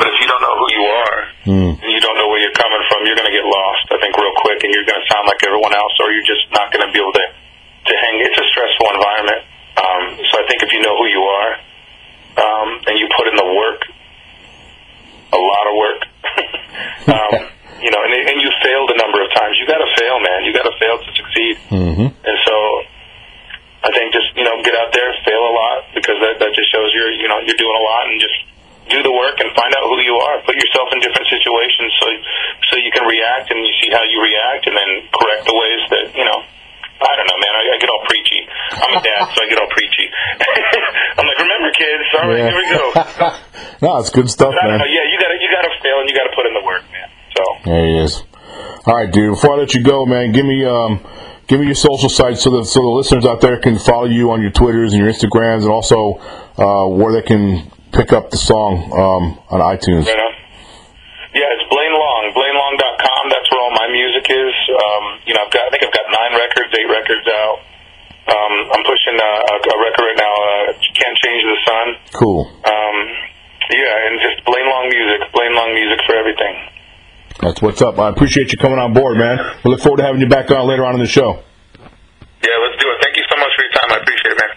but 0.00 0.08
if 0.08 0.16
you 0.20 0.26
don't 0.28 0.40
know 0.40 0.56
who 0.56 0.68
you 0.72 0.84
are 0.88 1.18
Mm. 1.46 1.72
and 1.78 1.88
you 1.94 2.00
don't 2.02 2.18
know 2.18 2.26
where 2.26 2.42
you're 2.42 2.58
coming 2.58 2.82
from, 2.90 3.06
you're 3.06 3.14
going 3.14 3.30
to 3.30 3.36
get 3.36 3.46
lost. 3.46 3.86
I 3.94 4.02
think 4.02 4.16
real 4.18 4.34
quick, 4.42 4.58
and 4.66 4.74
you're 4.74 4.84
going 4.84 4.98
to 4.98 5.06
sound 5.06 5.30
like 5.30 5.38
everyone 5.46 5.72
else, 5.72 5.94
or 6.02 6.10
you're 6.10 6.26
just 6.26 6.42
not 6.50 6.72
going 6.74 6.82
to 6.84 6.90
be 6.92 6.98
able 6.98 7.14
to 7.14 7.26
to 7.86 7.94
hang. 8.02 8.18
It's 8.18 8.34
a 8.34 8.42
stressful 8.50 8.82
environment. 8.98 9.46
Um, 9.78 10.02
so 10.26 10.42
I 10.42 10.44
think 10.50 10.58
if 10.66 10.72
you 10.74 10.82
know 10.82 10.98
who 10.98 11.06
you 11.06 11.22
are 11.22 11.52
um, 12.42 12.68
and 12.90 12.98
you 12.98 13.06
put 13.14 13.28
in 13.30 13.36
the 13.38 13.46
work, 13.46 13.80
a 15.32 15.38
lot 15.38 15.64
of 15.70 15.74
work. 15.78 16.00
um, 17.14 17.32
you 17.82 17.90
know, 17.92 18.00
and, 18.04 18.12
and 18.14 18.36
you 18.40 18.48
failed 18.64 18.88
a 18.92 18.98
number 19.00 19.20
of 19.22 19.28
times. 19.36 19.56
You 19.60 19.66
got 19.68 19.80
to 19.82 19.90
fail, 19.98 20.16
man. 20.20 20.44
You 20.44 20.52
got 20.52 20.64
to 20.68 20.74
fail 20.80 20.96
to 21.00 21.10
succeed. 21.16 21.54
Mm-hmm. 21.72 22.08
And 22.12 22.36
so, 22.46 22.56
I 23.86 23.90
think 23.94 24.10
just 24.12 24.32
you 24.34 24.44
know, 24.44 24.58
get 24.64 24.74
out 24.74 24.90
there, 24.92 25.10
fail 25.22 25.42
a 25.46 25.52
lot 25.54 25.78
because 25.94 26.18
that 26.18 26.40
that 26.42 26.52
just 26.56 26.68
shows 26.72 26.90
you're 26.96 27.12
you 27.12 27.28
know 27.28 27.38
you're 27.44 27.58
doing 27.60 27.76
a 27.76 27.84
lot, 27.84 28.08
and 28.10 28.18
just 28.18 28.38
do 28.90 29.02
the 29.02 29.10
work 29.14 29.38
and 29.42 29.50
find 29.54 29.70
out 29.74 29.84
who 29.90 29.98
you 30.02 30.14
are. 30.14 30.42
Put 30.46 30.54
yourself 30.58 30.88
in 30.94 31.02
different 31.02 31.26
situations 31.30 31.90
so 32.02 32.06
so 32.70 32.72
you 32.82 32.90
can 32.94 33.02
react 33.06 33.50
and 33.50 33.62
you 33.62 33.74
see 33.82 33.90
how 33.94 34.02
you 34.06 34.18
react, 34.22 34.66
and 34.66 34.74
then 34.74 34.90
correct 35.14 35.46
the 35.46 35.54
ways 35.54 35.82
that 35.92 36.04
you 36.16 36.26
know. 36.26 36.40
I 36.96 37.12
don't 37.12 37.28
know, 37.28 37.36
man. 37.36 37.52
I, 37.60 37.62
I 37.68 37.76
get 37.76 37.92
all 37.92 38.00
preachy. 38.08 38.40
I'm 38.72 38.96
a 38.96 39.02
dad, 39.04 39.28
so 39.36 39.44
I 39.44 39.46
get 39.52 39.60
all 39.60 39.68
preachy. 39.68 40.08
I'm 41.20 41.28
like, 41.28 41.36
remember 41.44 41.68
kids. 41.76 42.08
All 42.16 42.24
right, 42.24 42.40
Yeah. 42.40 42.48
here 42.48 42.56
we 42.56 42.66
go. 42.72 42.84
no, 43.84 44.00
it's 44.00 44.08
good 44.08 44.32
stuff, 44.32 44.56
man. 44.56 44.80
know. 44.80 44.88
Yeah, 44.88 45.04
you 45.04 45.20
got 45.20 45.28
to 45.28 45.36
you 45.36 45.48
got 45.52 45.68
to 45.68 45.72
fail 45.84 46.00
and 46.00 46.08
you 46.08 46.16
got 46.16 46.24
to 46.24 46.32
put 46.32 46.48
in 46.48 46.56
the 46.56 46.64
work, 46.64 46.88
man. 46.88 47.05
There 47.66 47.82
he 47.84 47.98
is. 47.98 48.22
All 48.86 48.94
right, 48.94 49.10
dude. 49.10 49.34
Before 49.34 49.54
I 49.54 49.66
let 49.66 49.74
you 49.74 49.82
go, 49.82 50.06
man, 50.06 50.30
give 50.30 50.46
me 50.46 50.64
um, 50.64 51.02
give 51.50 51.58
me 51.58 51.66
your 51.66 51.74
social 51.74 52.08
sites 52.08 52.42
so 52.46 52.50
that 52.54 52.64
so 52.66 52.78
the 52.78 52.94
listeners 52.94 53.26
out 53.26 53.40
there 53.42 53.58
can 53.58 53.76
follow 53.78 54.06
you 54.06 54.30
on 54.30 54.40
your 54.40 54.52
Twitters 54.54 54.94
and 54.94 55.02
your 55.02 55.10
Instagrams, 55.10 55.66
and 55.66 55.74
also 55.74 56.22
uh, 56.62 56.86
where 56.86 57.10
they 57.12 57.26
can 57.26 57.66
pick 57.90 58.12
up 58.14 58.30
the 58.30 58.38
song 58.38 58.86
um, 58.94 59.34
on 59.50 59.58
iTunes. 59.58 60.06
right 60.06 60.14
on. 60.14 60.32
Yeah, 61.34 61.50
it's 61.58 61.66
Blaine 61.68 61.92
Long, 61.92 62.32
BlaineLong.com. 62.32 63.22
That's 63.34 63.48
where 63.50 63.60
all 63.60 63.74
my 63.74 63.88
music 63.90 64.24
is. 64.30 64.54
Um, 64.72 65.04
you 65.26 65.34
know, 65.34 65.42
I've 65.44 65.52
got 65.52 65.66
I 65.66 65.70
think 65.74 65.82
I've 65.82 65.92
got 65.92 66.06
nine 66.06 66.32
records, 66.38 66.70
eight 66.70 66.86
records 66.88 67.26
out. 67.28 67.56
Um, 68.30 68.54
I'm 68.74 68.84
pushing 68.86 69.18
a, 69.18 69.32
a, 69.42 69.54
a 69.58 69.76
record 69.82 70.02
right 70.06 70.18
now. 70.22 70.34
Uh, 70.38 70.64
Can't 70.94 71.18
change 71.18 71.42
the 71.42 71.58
sun. 71.66 71.86
Cool. 72.14 72.46
Um, 72.62 72.96
yeah, 73.74 74.06
and 74.06 74.14
just 74.22 74.46
Blaine 74.46 74.70
Long 74.70 74.86
music, 74.86 75.20
Blaine 75.34 75.54
Long 75.58 75.74
music 75.74 75.98
for 76.06 76.14
everything. 76.14 76.54
That's 77.40 77.60
what's 77.60 77.82
up. 77.82 77.98
I 77.98 78.08
appreciate 78.08 78.52
you 78.52 78.58
coming 78.58 78.78
on 78.78 78.94
board, 78.94 79.18
man. 79.18 79.38
We 79.64 79.70
look 79.70 79.80
forward 79.80 79.98
to 79.98 80.04
having 80.04 80.20
you 80.20 80.28
back 80.28 80.50
on 80.50 80.66
later 80.66 80.84
on 80.84 80.94
in 80.94 81.00
the 81.00 81.06
show. 81.06 81.42
Yeah, 82.42 82.56
let's 82.62 82.80
do 82.82 82.88
it. 82.88 82.98
Thank 83.02 83.16
you 83.16 83.24
so 83.30 83.36
much 83.38 83.50
for 83.56 83.62
your 83.62 83.72
time. 83.72 83.92
I 83.92 83.96
appreciate 84.00 84.32
it, 84.32 84.38
man. 84.40 84.50